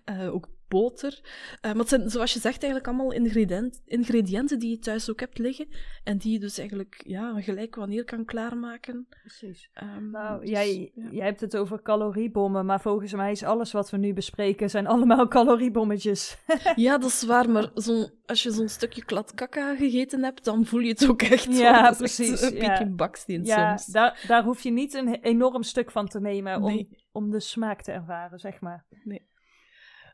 Eh, 0.05 0.33
ook 0.33 0.49
boter. 0.71 1.19
Eh, 1.61 1.71
maar 1.71 1.79
het 1.79 1.89
zijn, 1.89 2.09
zoals 2.09 2.33
je 2.33 2.39
zegt, 2.39 2.63
eigenlijk 2.63 2.87
allemaal 2.87 3.11
ingrediënt, 3.11 3.81
ingrediënten 3.85 4.59
die 4.59 4.69
je 4.69 4.79
thuis 4.79 5.09
ook 5.11 5.19
hebt 5.19 5.37
liggen. 5.37 5.67
En 6.03 6.17
die 6.17 6.31
je 6.31 6.39
dus 6.39 6.57
eigenlijk 6.57 7.01
ja, 7.05 7.41
gelijk 7.41 7.75
wanneer 7.75 8.03
kan 8.03 8.25
klaarmaken. 8.25 9.07
Precies. 9.21 9.69
Ehm, 9.73 10.09
Nou, 10.09 10.39
dus, 10.39 10.49
jij, 10.49 10.91
ja. 10.95 11.07
jij 11.11 11.25
hebt 11.25 11.41
het 11.41 11.57
over 11.57 11.81
caloriebommen, 11.81 12.65
maar 12.65 12.81
volgens 12.81 13.13
mij 13.13 13.31
is 13.31 13.43
alles 13.43 13.71
wat 13.71 13.89
we 13.89 13.97
nu 13.97 14.13
bespreken, 14.13 14.69
zijn 14.69 14.87
allemaal 14.87 15.27
caloriebommetjes. 15.37 16.37
Ja, 16.75 16.97
dat 16.97 17.09
is 17.09 17.23
waar, 17.23 17.49
maar 17.49 17.69
zo'n- 17.73 18.09
als 18.25 18.43
je 18.43 18.51
zo'n 18.51 18.69
stukje 18.69 19.05
kladkaka 19.05 19.75
gegeten 19.75 20.23
hebt, 20.23 20.43
dan 20.43 20.65
voel 20.65 20.79
je 20.79 20.89
het 20.89 21.09
ook 21.09 21.21
echt. 21.21 21.57
Ja. 21.57 21.71
Dat 21.81 21.89
echt 21.89 21.97
precies, 21.97 22.41
Een 22.41 22.55
ja. 22.55 22.67
beetje 22.67 22.93
baksteen 22.95 23.43
ja, 23.45 23.77
soms. 23.77 23.93
daar, 23.93 24.23
daar 24.27 24.43
hoef 24.43 24.61
je 24.63 24.71
niet 24.71 24.93
een 24.93 25.15
enorm 25.21 25.63
stuk 25.63 25.91
van 25.91 26.07
te 26.07 26.19
nemen 26.19 26.55
om, 26.61 26.73
Nee. 26.73 26.87
om 27.11 27.29
de 27.29 27.39
smaak 27.39 27.81
te 27.81 27.91
ervaren, 27.91 28.39
zeg 28.39 28.59
maar. 28.61 28.85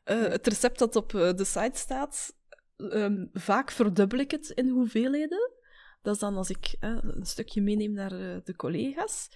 Eh, 0.07 0.21
het 0.21 0.47
recept 0.47 0.79
dat 0.79 0.95
op 0.95 1.13
eh, 1.13 1.33
de 1.33 1.43
site 1.43 1.77
staat, 1.79 2.37
ehm, 2.77 3.25
vaak 3.33 3.71
verdubbel 3.71 4.19
ik 4.19 4.31
het 4.31 4.49
in 4.49 4.69
hoeveelheden. 4.69 5.51
Dat 6.01 6.13
is 6.13 6.19
dan 6.19 6.35
als 6.35 6.49
ik 6.49 6.75
eh, 6.79 6.97
een 7.01 7.25
stukje 7.25 7.61
meeneem 7.61 7.91
naar 7.91 8.09
de 8.43 8.53
collega's. 8.55 9.29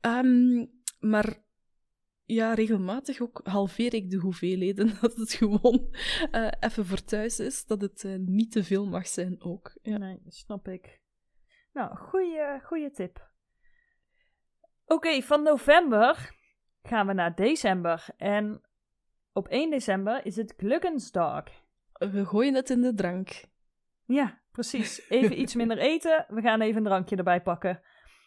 Ehm, 0.00 0.66
maar 1.00 1.42
ja, 2.24 2.54
regelmatig 2.54 3.20
ook 3.20 3.40
halveer 3.44 3.94
ik 3.94 4.10
de 4.10 4.16
hoeveelheden, 4.16 4.96
dat 5.00 5.16
het 5.16 5.32
gewoon 5.32 5.94
even 6.60 6.86
voor 6.86 7.04
thuis 7.04 7.40
is, 7.40 7.66
dat 7.66 7.80
het 7.80 8.04
niet 8.18 8.52
te 8.52 8.64
veel 8.64 8.86
mag 8.86 9.06
zijn 9.06 9.42
ook. 9.42 9.78
Ja. 9.82 9.98
Nee, 9.98 10.22
snap 10.26 10.68
ik. 10.68 11.00
Nou, 11.72 11.96
goede, 11.96 12.60
goede 12.64 12.90
tip. 12.90 13.30
Oké, 14.84 15.22
van 15.22 15.42
november 15.42 16.34
gaan 16.82 17.06
we 17.06 17.12
naar 17.12 17.34
december. 17.34 18.06
En 18.16 18.62
op 19.34 19.48
1 19.48 19.70
december 19.70 20.26
is 20.26 20.36
het 20.36 20.54
Glückensdag. 20.56 21.44
We 21.92 22.24
gooien 22.24 22.54
het 22.54 22.70
in 22.70 22.80
de 22.80 22.94
drank. 22.94 23.44
Ja, 24.04 24.40
precies. 24.52 25.08
Even 25.08 25.40
iets 25.40 25.54
minder 25.54 25.78
eten. 25.92 26.24
We 26.28 26.40
gaan 26.40 26.60
even 26.60 26.76
een 26.76 26.84
drankje 26.84 27.16
erbij 27.16 27.42
pakken. 27.42 27.80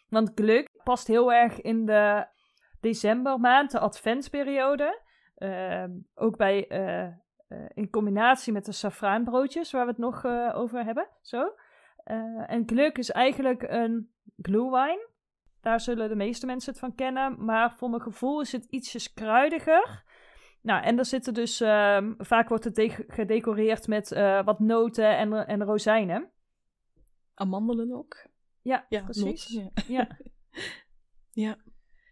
Want 0.08 0.32
geluk 0.34 0.68
past 0.84 1.06
heel 1.06 1.32
erg 1.32 1.60
in 1.60 1.86
de 1.86 2.26
decembermaand, 2.80 3.70
de 3.70 3.78
adventsperiode. 3.78 5.00
Ehm, 5.34 5.90
ook 6.14 6.36
bij 6.36 6.66
eh, 6.68 7.08
in 7.74 7.90
combinatie 7.90 8.52
met 8.52 8.64
de 8.64 8.72
safraanbroodjes, 8.72 9.70
waar 9.70 9.84
we 9.84 9.90
het 9.90 10.00
nog 10.00 10.24
over 10.54 10.84
hebben. 10.84 11.08
Zo. 11.20 11.54
en 12.46 12.62
gluk 12.66 12.98
is 12.98 13.10
eigenlijk 13.10 13.62
een 13.62 14.10
glühwein. 14.42 14.98
Daar 15.60 15.80
zullen 15.80 16.08
de 16.08 16.16
meeste 16.16 16.46
mensen 16.46 16.70
het 16.70 16.80
van 16.80 16.94
kennen. 16.94 17.44
Maar 17.44 17.72
voor 17.72 17.90
mijn 17.90 18.02
gevoel 18.02 18.40
is 18.40 18.52
het 18.52 18.64
ietsjes 18.64 19.14
kruidiger. 19.14 20.04
Nou, 20.60 20.84
en 20.84 20.98
er 20.98 21.04
zitten 21.04 21.34
dus, 21.34 21.60
ehm, 21.60 22.14
vaak 22.18 22.48
wordt 22.48 22.64
het 22.64 23.04
gedecoreerd 23.08 23.86
met 23.86 24.08
wat 24.44 24.58
noten 24.58 25.16
en, 25.16 25.46
en 25.46 25.64
rozijnen. 25.64 26.30
Amandelen 27.34 27.92
ook? 27.92 28.26
Ja, 28.62 28.86
ja 28.88 29.02
precies. 29.02 29.48
ja. 29.48 29.70
ja. 29.86 30.18
ja. 31.44 31.58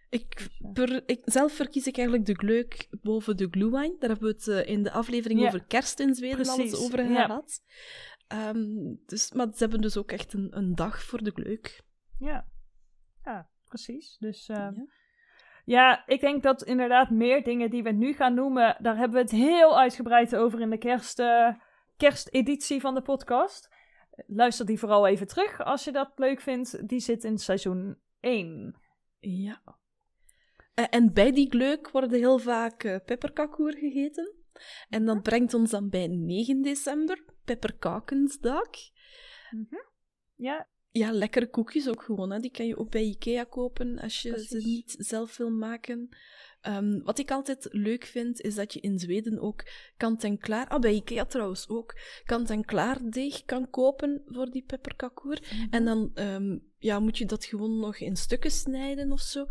Ik, 0.09 0.49
per, 0.73 1.03
ik, 1.07 1.21
zelf 1.25 1.53
verkies 1.53 1.87
ik 1.87 1.97
eigenlijk 1.97 2.27
de 2.27 2.35
gleuk 2.35 2.89
boven 3.03 3.37
de 3.37 3.49
glühwein. 3.51 3.97
Daar 3.99 4.11
hebben 4.11 4.29
we 4.29 4.35
het 4.35 4.47
uh, 4.47 4.73
in 4.73 4.83
de 4.83 4.91
aflevering 4.91 5.47
over 5.47 5.65
kerst 5.65 6.01
in 6.01 6.15
Zweden 6.15 6.49
al 6.49 6.61
eens 6.61 6.85
over 6.85 6.99
gehad. 6.99 7.63
Ja. 8.29 8.49
Um, 8.49 9.01
dus, 9.07 9.33
maar 9.33 9.47
ze 9.47 9.59
hebben 9.59 9.81
dus 9.81 9.97
ook 9.97 10.13
echt 10.13 10.33
een, 10.33 10.57
een 10.57 10.75
dag 10.75 11.03
voor 11.03 11.23
de 11.23 11.31
gleuk. 11.31 11.83
Ja, 12.19 12.49
ja 13.25 13.51
precies. 13.65 14.17
Dus 14.19 14.49
uh, 14.49 14.69
ja. 15.67 16.07
ik 16.07 16.21
denk 16.21 16.43
dat 16.43 16.63
inderdaad 16.63 17.11
meer 17.11 17.43
dingen 17.43 17.71
die 17.71 17.83
we 17.83 17.91
nu 17.91 18.13
gaan 18.13 18.35
noemen, 18.35 18.77
daar 18.79 18.97
hebben 18.97 19.17
we 19.17 19.23
het 19.23 19.47
heel 19.47 19.79
uitgebreid 19.79 20.37
over 20.37 20.61
in 20.61 20.71
de 20.71 20.79
kerst, 20.79 21.19
uh, 21.19 21.49
kersteditie 21.97 22.81
van 22.81 22.95
de 22.95 23.03
podcast. 23.03 23.75
Luister 24.27 24.67
die 24.67 24.79
vooral 24.79 25.07
even 25.07 25.27
terug 25.27 25.65
als 25.65 25.85
je 25.85 25.93
dat 25.93 26.13
leuk 26.15 26.41
vindt. 26.41 26.89
Die 26.89 27.01
zit 27.01 27.25
in 27.25 27.39
seizoen 27.39 27.99
1. 28.21 28.77
Ja. 29.19 29.63
Eh, 30.75 30.85
en 30.91 31.13
bij 31.13 31.33
die 31.33 31.51
gleuk 31.51 31.91
worden 31.91 32.19
heel 32.19 32.39
vaak 32.39 32.85
uh, 32.85 32.97
pepperkakoer 33.05 33.73
gegeten. 33.73 34.35
En 34.89 35.05
dat 35.05 35.23
brengt 35.23 35.55
ons 35.55 35.71
dan 35.71 35.89
bij 35.89 36.07
9 36.07 36.63
december, 36.63 37.25
pepperkakensdag. 37.45 38.71
Mm 39.51 39.67
-hmm. 39.71 39.85
Ja. 40.35 40.69
Ja, 40.97 41.13
lekkere 41.13 41.51
koekjes 41.51 41.89
ook 41.89 42.03
gewoon. 42.03 42.31
Hè. 42.31 42.41
Die 42.41 42.51
kan 42.51 42.67
je 42.67 42.79
ook 42.79 42.91
bij 42.91 43.05
Ikea 43.05 43.45
kopen 43.45 43.99
als 43.99 44.23
je 44.23 44.45
ze 44.45 44.57
niet 44.57 44.95
zelf 44.99 45.37
wil 45.37 45.51
maken. 45.51 46.09
Um, 46.69 47.03
wat 47.03 47.19
ik 47.19 47.31
altijd 47.31 47.69
leuk 47.71 48.05
vind, 48.05 48.41
is 48.41 48.55
dat 48.55 48.73
je 48.73 48.81
in 48.81 48.99
Zweden 48.99 49.39
ook 49.39 49.65
kant-en-klaar, 49.97 50.69
ah, 50.69 50.81
bij 50.81 50.95
Ikea 50.95 51.25
trouwens 51.25 51.69
ook, 51.69 51.99
kant-en-klaar 52.25 52.99
deeg 53.11 53.45
kan 53.45 53.71
kopen 53.71 54.23
voor 54.27 54.51
die 54.51 54.65
pepperkakoer. 54.67 55.39
Mhm. 55.41 55.67
En 55.71 55.85
dan 55.85 56.11
um, 56.15 56.63
ja, 56.79 57.01
moet 57.01 57.19
je 57.19 57.27
dat 57.27 57.45
gewoon 57.45 57.79
nog 57.79 57.97
in 57.97 58.17
stukken 58.17 58.51
snijden 58.51 59.13
of 59.13 59.21
zo. 59.21 59.47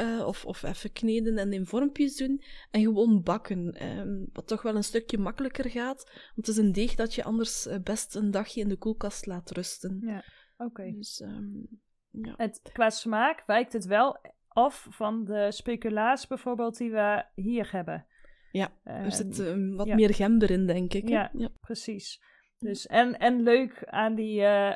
Uh, 0.00 0.26
of, 0.26 0.44
of 0.44 0.62
even 0.62 0.92
kneden 0.92 1.38
en 1.38 1.52
in 1.52 1.66
vormpjes 1.66 2.16
doen. 2.16 2.42
En 2.70 2.80
gewoon 2.80 3.22
bakken. 3.22 3.86
Um, 3.98 4.28
wat 4.32 4.46
toch 4.46 4.62
wel 4.62 4.76
een 4.76 4.84
stukje 4.84 5.18
makkelijker 5.18 5.70
gaat. 5.70 6.04
Want 6.04 6.46
het 6.46 6.48
is 6.48 6.56
een 6.56 6.72
deeg 6.72 6.94
dat 6.94 7.14
je 7.14 7.24
anders 7.24 7.66
uh, 7.66 7.74
best 7.82 8.14
een 8.14 8.30
dagje 8.30 8.60
in 8.60 8.68
de 8.68 8.76
koelkast 8.76 9.26
laat 9.26 9.50
rusten. 9.50 10.00
Ja, 10.04 10.24
oké. 10.56 10.92
Dus, 10.92 11.20
um, 11.20 11.68
ja. 12.10 12.34
Het, 12.36 12.60
qua 12.72 12.90
smaak 12.90 13.42
wijkt 13.46 13.72
het 13.72 13.84
wel 13.84 14.18
af 14.48 14.86
van 14.90 15.24
de 15.24 15.52
speculaas 15.52 16.26
bijvoorbeeld 16.26 16.76
die 16.76 16.90
we 16.90 17.24
hier 17.34 17.72
hebben. 17.72 18.06
Ja, 18.50 18.72
er 18.82 19.12
zit 19.12 19.38
um, 19.38 19.76
wat 19.76 19.86
meer 19.86 20.14
gember 20.14 20.50
in, 20.50 20.66
denk 20.66 20.92
ik. 20.92 21.08
Ja, 21.08 21.30
ja, 21.32 21.48
precies. 21.60 22.22
Dus, 22.58 22.86
en, 22.86 23.18
en 23.18 23.42
leuk 23.42 23.84
aan 23.84 24.14
die 24.14 24.40
uh, 24.40 24.74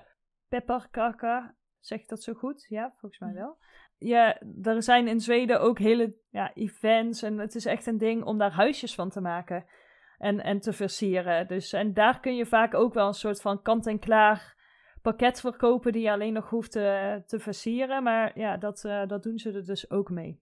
pepperkaka, 0.48 1.56
zeg 1.78 2.00
ik 2.00 2.08
dat 2.08 2.22
zo 2.22 2.32
goed? 2.32 2.66
Ja, 2.68 2.94
volgens 2.96 3.20
mij 3.20 3.32
wel. 3.32 3.58
Ja, 3.98 4.40
er 4.62 4.82
zijn 4.82 5.08
in 5.08 5.20
Zweden 5.20 5.60
ook 5.60 5.78
hele 5.78 6.16
ja, 6.30 6.54
events 6.54 7.22
en 7.22 7.38
het 7.38 7.54
is 7.54 7.64
echt 7.64 7.86
een 7.86 7.98
ding 7.98 8.24
om 8.24 8.38
daar 8.38 8.52
huisjes 8.52 8.94
van 8.94 9.10
te 9.10 9.20
maken 9.20 9.66
en, 10.18 10.40
en 10.40 10.60
te 10.60 10.72
versieren. 10.72 11.46
Dus, 11.46 11.72
en 11.72 11.94
daar 11.94 12.20
kun 12.20 12.36
je 12.36 12.46
vaak 12.46 12.74
ook 12.74 12.94
wel 12.94 13.06
een 13.06 13.14
soort 13.14 13.40
van 13.40 13.62
kant-en-klaar 13.62 14.56
pakket 15.02 15.40
verkopen 15.40 15.92
die 15.92 16.02
je 16.02 16.12
alleen 16.12 16.32
nog 16.32 16.50
hoeft 16.50 16.70
te, 16.70 17.22
te 17.26 17.38
versieren. 17.38 18.02
Maar 18.02 18.38
ja, 18.38 18.56
dat, 18.56 18.84
uh, 18.84 19.06
dat 19.06 19.22
doen 19.22 19.38
ze 19.38 19.52
er 19.52 19.64
dus 19.64 19.90
ook 19.90 20.10
mee. 20.10 20.40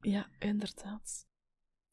Ja, 0.00 0.26
inderdaad. 0.38 1.28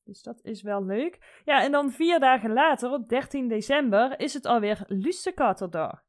Dus 0.04 0.22
dat 0.22 0.40
is 0.44 0.62
wel 0.62 0.86
leuk. 0.86 1.42
Ja, 1.46 1.64
en 1.64 1.72
dan 1.72 1.92
vier 1.92 2.20
dagen 2.20 2.54
later, 2.54 2.92
op 2.92 3.10
13 3.10 3.48
december, 3.48 4.20
is 4.20 4.34
het 4.34 4.46
alweer 4.46 4.84
Lussekaterdag. 4.88 6.06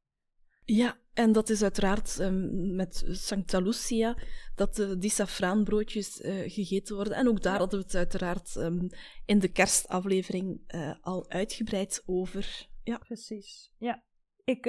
Ja, 0.65 0.97
en 1.15 1.33
dat 1.33 1.49
is 1.49 1.63
uiteraard 1.63 2.19
um, 2.19 2.75
met 2.75 3.05
Santa 3.11 3.59
Lucia 3.61 4.17
dat 4.55 4.79
uh, 4.79 4.93
die 4.99 5.11
safraanbroodjes 5.11 6.21
uh, 6.21 6.51
gegeten 6.51 6.95
worden. 6.95 7.15
En 7.15 7.29
ook 7.29 7.43
daar 7.43 7.59
hadden 7.59 7.79
we 7.79 7.85
het 7.85 7.95
uiteraard 7.95 8.57
um, 8.57 8.89
in 9.27 9.39
de 9.39 9.49
kerstaflevering 9.49 10.61
uh, 10.75 10.95
al 11.01 11.31
uitgebreid 11.31 12.03
over. 12.07 12.69
Ja, 12.83 12.99
precies. 12.99 13.73
Ja, 13.79 14.05
ik 14.45 14.67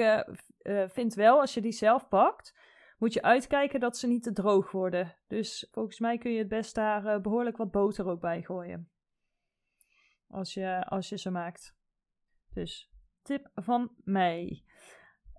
uh, 0.62 0.88
vind 0.88 1.14
wel, 1.14 1.40
als 1.40 1.54
je 1.54 1.60
die 1.60 1.72
zelf 1.72 2.08
pakt, 2.08 2.58
moet 2.98 3.12
je 3.12 3.22
uitkijken 3.22 3.80
dat 3.80 3.96
ze 3.96 4.06
niet 4.06 4.22
te 4.22 4.32
droog 4.32 4.70
worden. 4.70 5.16
Dus 5.28 5.68
volgens 5.70 5.98
mij 5.98 6.18
kun 6.18 6.32
je 6.32 6.38
het 6.38 6.48
best 6.48 6.74
daar 6.74 7.04
uh, 7.04 7.20
behoorlijk 7.20 7.56
wat 7.56 7.70
boter 7.70 8.08
ook 8.08 8.20
bij 8.20 8.42
gooien. 8.42 8.90
Als 10.28 10.54
je, 10.54 10.84
als 10.84 11.08
je 11.08 11.18
ze 11.18 11.30
maakt. 11.30 11.76
Dus 12.52 12.90
tip 13.22 13.50
van 13.54 13.90
mij. 14.04 14.64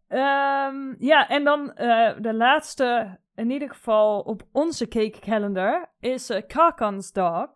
Um, 0.08 0.96
ja, 1.00 1.30
en 1.30 1.44
dan 1.44 1.62
uh, 1.62 2.16
de 2.20 2.34
laatste, 2.34 3.20
in 3.36 3.50
ieder 3.50 3.70
geval 3.70 4.22
op 4.22 4.44
onze 4.52 4.88
cake 4.88 5.20
calendar, 5.20 5.94
is 6.00 6.30
uh, 6.30 6.42
Karkansdag. 6.48 7.50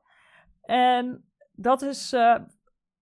En 0.62 1.30
dat 1.52 1.82
is 1.82 2.16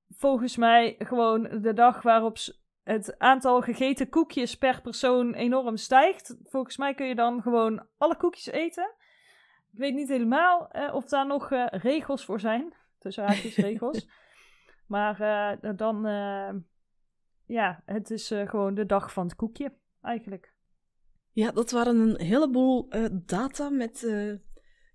volgens 0.10 0.58
mij 0.58 0.96
gewoon 0.98 1.62
de 1.62 1.74
dag 1.74 2.02
waarop 2.02 2.38
het 2.84 3.20
aantal 3.20 3.62
gegeten 3.62 4.10
koekjes 4.10 4.58
per 4.58 4.82
persoon 4.82 5.34
enorm 5.34 5.78
stijgt. 5.78 6.38
Volgens 6.44 6.78
mij 6.78 6.94
kun 6.94 7.08
je 7.08 7.16
dan 7.16 7.42
gewoon 7.42 7.88
alle 7.98 8.18
koekjes 8.18 8.46
eten. 8.46 8.92
Ik 9.72 9.80
weet 9.80 9.94
niet 9.94 10.10
helemaal 10.10 10.68
eh, 10.68 10.94
of 10.94 11.06
daar 11.06 11.28
nog 11.28 11.52
uh, 11.52 11.66
regels 11.70 12.26
voor 12.26 12.40
zijn. 12.40 12.74
Tussen 13.00 13.24
haakjes 13.24 13.56
regels. 13.70 14.08
maar 14.88 15.22
uh, 15.22 15.76
dan, 15.78 16.04
ja, 17.46 17.82
het 17.86 18.12
is 18.12 18.28
gewoon 18.28 18.74
de 18.74 18.86
dag 18.86 19.14
van 19.14 19.26
het 19.26 19.36
koekje, 19.36 19.74
eigenlijk. 20.02 20.54
Ja, 21.32 21.52
dat 21.52 21.72
waren 21.72 22.00
een 22.00 22.22
heleboel 22.22 22.90
data 23.12 23.70
met, 23.70 24.08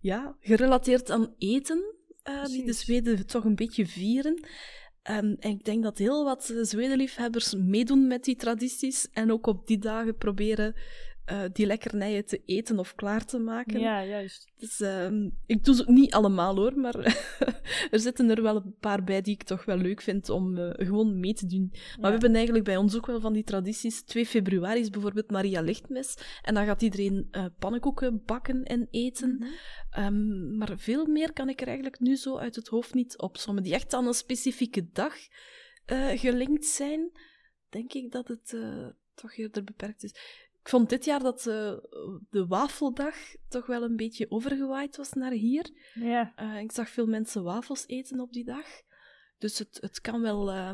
ja, 0.00 0.36
gerelateerd 0.40 1.10
aan 1.10 1.34
eten. 1.38 1.94
die 2.44 2.64
de 2.64 2.72
Zweden 2.72 3.26
toch 3.26 3.44
een 3.44 3.54
beetje 3.54 3.86
vieren. 3.86 4.46
En 5.08 5.36
ik 5.40 5.64
denk 5.64 5.82
dat 5.82 5.98
heel 5.98 6.24
wat 6.24 6.54
Zwedenliefhebbers 6.62 7.54
meedoen 7.54 8.06
met 8.06 8.24
die 8.24 8.36
tradities 8.36 9.08
en 9.12 9.32
ook 9.32 9.46
op 9.46 9.66
die 9.66 9.78
dagen 9.78 10.16
proberen 10.16 10.74
uh, 11.30 11.44
die 11.52 11.66
lekkernijen 11.66 12.26
te 12.26 12.42
eten 12.44 12.78
of 12.78 12.94
klaar 12.94 13.24
te 13.24 13.38
maken. 13.38 13.80
Ja, 13.80 14.04
juist. 14.04 14.52
Dus 14.56 14.80
uh, 14.80 15.10
ik 15.46 15.64
doe 15.64 15.74
ze 15.74 15.84
niet 15.86 16.14
allemaal 16.14 16.56
hoor, 16.56 16.78
maar 16.78 16.96
er 17.90 18.00
zitten 18.00 18.30
er 18.30 18.42
wel 18.42 18.56
een 18.56 18.74
paar 18.80 19.04
bij 19.04 19.20
die 19.20 19.34
ik 19.34 19.42
toch 19.42 19.64
wel 19.64 19.76
leuk 19.76 20.00
vind 20.00 20.28
om 20.28 20.56
uh, 20.56 20.70
gewoon 20.74 21.20
mee 21.20 21.34
te 21.34 21.46
doen. 21.46 21.68
Maar 21.72 22.00
we 22.00 22.10
hebben 22.10 22.34
eigenlijk 22.34 22.64
bij 22.64 22.76
ons 22.76 22.96
ook 22.96 23.06
wel 23.06 23.20
van 23.20 23.32
die 23.32 23.44
tradities. 23.44 24.02
2 24.02 24.26
februari 24.26 24.80
is 24.80 24.90
bijvoorbeeld 24.90 25.30
Maria 25.30 25.60
Lichtmis. 25.60 26.18
En 26.42 26.54
dan 26.54 26.64
gaat 26.64 26.82
iedereen 26.82 27.28
uh, 27.30 27.44
pannenkoeken 27.58 28.22
bakken 28.24 28.62
en 28.62 28.88
eten. 28.90 29.30
Mm 29.30 29.46
-hmm. 29.90 30.04
um, 30.04 30.56
maar 30.56 30.78
veel 30.78 31.06
meer 31.06 31.32
kan 31.32 31.48
ik 31.48 31.60
er 31.60 31.66
eigenlijk 31.66 32.00
nu 32.00 32.16
zo 32.16 32.36
uit 32.36 32.56
het 32.56 32.68
hoofd 32.68 32.94
niet 32.94 33.18
opzommen. 33.18 33.62
Die 33.62 33.74
echt 33.74 33.94
aan 33.94 34.06
een 34.06 34.14
specifieke 34.14 34.88
dag 34.92 35.14
gelinkt 36.14 36.64
zijn. 36.64 37.10
Denk 37.68 37.92
ik 37.92 38.12
dat 38.12 38.28
het 38.28 38.56
toch 39.14 39.36
eerder 39.36 39.64
beperkt 39.64 40.02
is. 40.02 40.14
Ik 40.68 40.74
vond 40.74 40.88
dit 40.88 41.04
jaar 41.04 41.22
dat 41.22 41.46
uh, 41.46 41.72
de 42.30 42.46
wafeldag 42.46 43.14
toch 43.48 43.66
wel 43.66 43.82
een 43.82 43.96
beetje 43.96 44.30
overgewaaid 44.30 44.96
was 44.96 45.12
naar 45.12 45.30
hier. 45.30 45.70
Ja. 45.94 46.32
Uh, 46.36 46.60
ik 46.60 46.72
zag 46.72 46.88
veel 46.88 47.06
mensen 47.06 47.42
wafels 47.42 47.86
eten 47.86 48.20
op 48.20 48.32
die 48.32 48.44
dag. 48.44 48.66
Dus 49.38 49.58
het, 49.58 49.78
het 49.80 50.00
kan 50.00 50.22
wel... 50.22 50.54
Uh, 50.54 50.70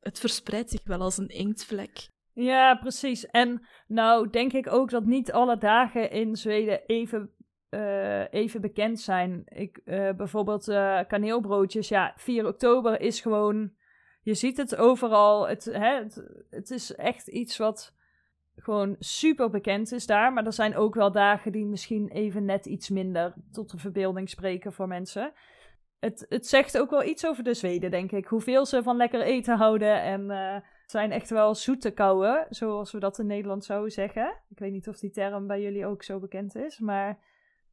het 0.00 0.18
verspreidt 0.18 0.70
zich 0.70 0.84
wel 0.84 1.00
als 1.00 1.18
een 1.18 1.28
inktvlek. 1.28 2.08
Ja, 2.32 2.74
precies. 2.74 3.26
En 3.26 3.66
nou 3.86 4.30
denk 4.30 4.52
ik 4.52 4.72
ook 4.72 4.90
dat 4.90 5.04
niet 5.04 5.32
alle 5.32 5.58
dagen 5.58 6.10
in 6.10 6.36
Zweden 6.36 6.82
even, 6.86 7.30
uh, 7.70 8.32
even 8.32 8.60
bekend 8.60 9.00
zijn. 9.00 9.42
Ik, 9.44 9.80
bijvoorbeeld 10.16 10.64
kaneelbroodjes. 11.06 11.88
Ja, 11.88 12.12
4 12.16 12.46
oktober 12.46 13.00
is 13.00 13.20
gewoon... 13.20 13.72
Je 14.22 14.34
ziet 14.34 14.56
het 14.56 14.76
overal. 14.76 15.48
Het, 15.48 15.64
hè, 15.64 15.94
het, 15.94 16.24
het 16.50 16.70
is 16.70 16.94
echt 16.94 17.28
iets 17.28 17.56
wat 17.56 17.98
gewoon 18.62 18.96
super 18.98 19.50
bekend 19.50 19.92
is 19.92 20.06
daar. 20.06 20.32
Maar 20.32 20.46
er 20.46 20.52
zijn 20.52 20.76
ook 20.76 20.94
wel 20.94 21.12
dagen 21.12 21.52
die 21.52 21.66
misschien 21.66 22.08
even 22.08 22.44
net 22.44 22.66
iets 22.66 22.88
minder 22.88 23.34
tot 23.52 23.70
de 23.70 23.78
verbeelding 23.78 24.28
spreken 24.28 24.72
voor 24.72 24.88
mensen. 24.88 25.32
Het, 25.98 26.26
het 26.28 26.46
zegt 26.46 26.78
ook 26.78 26.90
wel 26.90 27.04
iets 27.04 27.26
over 27.26 27.44
de 27.44 27.54
Zweden, 27.54 27.90
denk 27.90 28.12
ik. 28.12 28.26
Hoeveel 28.26 28.66
ze 28.66 28.82
van 28.82 28.96
lekker 28.96 29.20
eten 29.20 29.56
houden. 29.56 30.02
En 30.02 30.30
uh, 30.30 30.56
zijn 30.86 31.12
echt 31.12 31.30
wel 31.30 31.54
zoete 31.54 31.90
kouwen, 31.90 32.46
zoals 32.50 32.92
we 32.92 32.98
dat 32.98 33.18
in 33.18 33.26
Nederland 33.26 33.64
zouden 33.64 33.90
zeggen. 33.90 34.36
Ik 34.48 34.58
weet 34.58 34.72
niet 34.72 34.88
of 34.88 34.98
die 34.98 35.10
term 35.10 35.46
bij 35.46 35.62
jullie 35.62 35.86
ook 35.86 36.02
zo 36.02 36.18
bekend 36.18 36.56
is, 36.56 36.78
maar... 36.78 37.18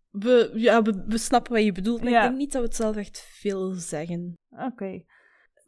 We, 0.10 0.52
ja, 0.54 0.82
we, 0.82 1.04
we 1.08 1.18
snappen 1.18 1.54
wat 1.54 1.64
je 1.64 1.72
bedoelt, 1.72 2.04
maar 2.04 2.14
ik 2.14 2.22
denk 2.22 2.38
niet 2.38 2.52
dat 2.52 2.62
we 2.62 2.68
het 2.68 2.78
zelf 2.78 2.96
echt 2.96 3.20
veel 3.20 3.72
zeggen. 3.72 4.34
Oké. 4.50 5.04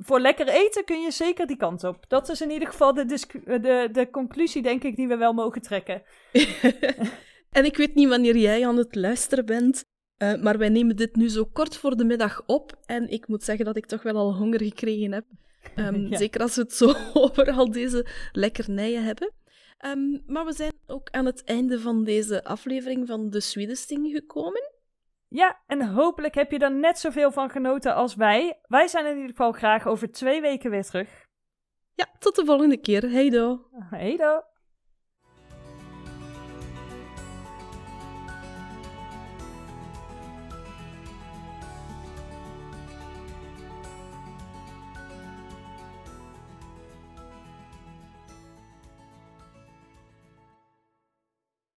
Voor 0.02 0.20
lekker 0.20 0.48
eten 0.48 0.86
kun 0.86 1.02
je 1.02 1.12
zeker 1.12 1.48
die 1.48 1.58
kant 1.58 1.84
op. 1.84 2.06
Dat 2.08 2.30
is 2.30 2.42
in 2.42 2.52
ieder 2.52 2.68
geval 2.68 2.94
de, 2.94 3.06
de, 3.06 3.90
de 3.92 4.10
conclusie, 4.12 4.62
denk 4.62 4.84
ik, 4.84 4.96
die 4.96 5.08
we 5.08 5.18
wel 5.18 5.34
mogen 5.34 5.62
trekken. 5.62 6.04
en 7.58 7.66
ik 7.66 7.78
weet 7.78 7.96
niet 7.96 8.10
wanneer 8.10 8.38
jij 8.38 8.68
aan 8.68 8.78
het 8.78 8.96
luisteren 8.96 9.46
bent, 9.46 9.86
uh, 10.18 10.42
maar 10.42 10.58
wij 10.58 10.70
nemen 10.70 10.96
dit 10.96 11.16
nu 11.16 11.30
zo 11.30 11.46
kort 11.46 11.78
voor 11.78 11.96
de 11.96 12.06
middag 12.06 12.44
op. 12.46 12.80
En 12.86 13.10
ik 13.10 13.28
moet 13.28 13.44
zeggen 13.44 13.66
dat 13.66 13.78
ik 13.78 13.86
toch 13.86 14.02
wel 14.02 14.16
al 14.16 14.36
honger 14.36 14.64
gekregen 14.64 15.12
heb. 15.12 15.26
Um, 15.76 16.16
Zeker 16.16 16.42
als 16.42 16.56
we 16.56 16.62
het 16.62 16.74
zo 16.74 16.94
over 17.14 17.52
al 17.52 17.72
deze 17.72 18.06
lekkernijen 18.32 19.04
hebben. 19.04 19.34
Um, 19.86 20.24
maar 20.26 20.46
we 20.46 20.54
zijn 20.54 20.72
ook 20.88 21.10
aan 21.10 21.26
het 21.26 21.44
einde 21.44 21.80
van 21.80 22.04
deze 22.04 22.44
aflevering 22.44 23.08
van 23.08 23.30
de 23.30 23.40
Swedesting 23.40 24.12
gekomen. 24.12 24.72
Ja, 25.30 25.60
en 25.68 25.88
hopelijk 25.88 26.36
heb 26.36 26.52
je 26.52 26.60
er 26.60 26.72
net 26.72 27.00
zoveel 27.00 27.32
van 27.32 27.50
genoten 27.50 27.96
als 27.96 28.16
wij. 28.16 28.60
Wij 28.68 28.88
zijn 28.88 29.06
in 29.06 29.16
ieder 29.16 29.30
geval 29.30 29.52
graag 29.52 29.88
over 29.88 30.12
twee 30.12 30.42
weken 30.42 30.70
weer 30.72 30.84
terug. 30.84 31.28
Ja, 31.94 32.06
tot 32.20 32.36
de 32.36 32.46
volgende 32.46 32.78
keer. 32.78 33.12
Hey 33.12 33.30
do. 33.30 33.68
Hey 33.90 34.18
do. 34.18 34.42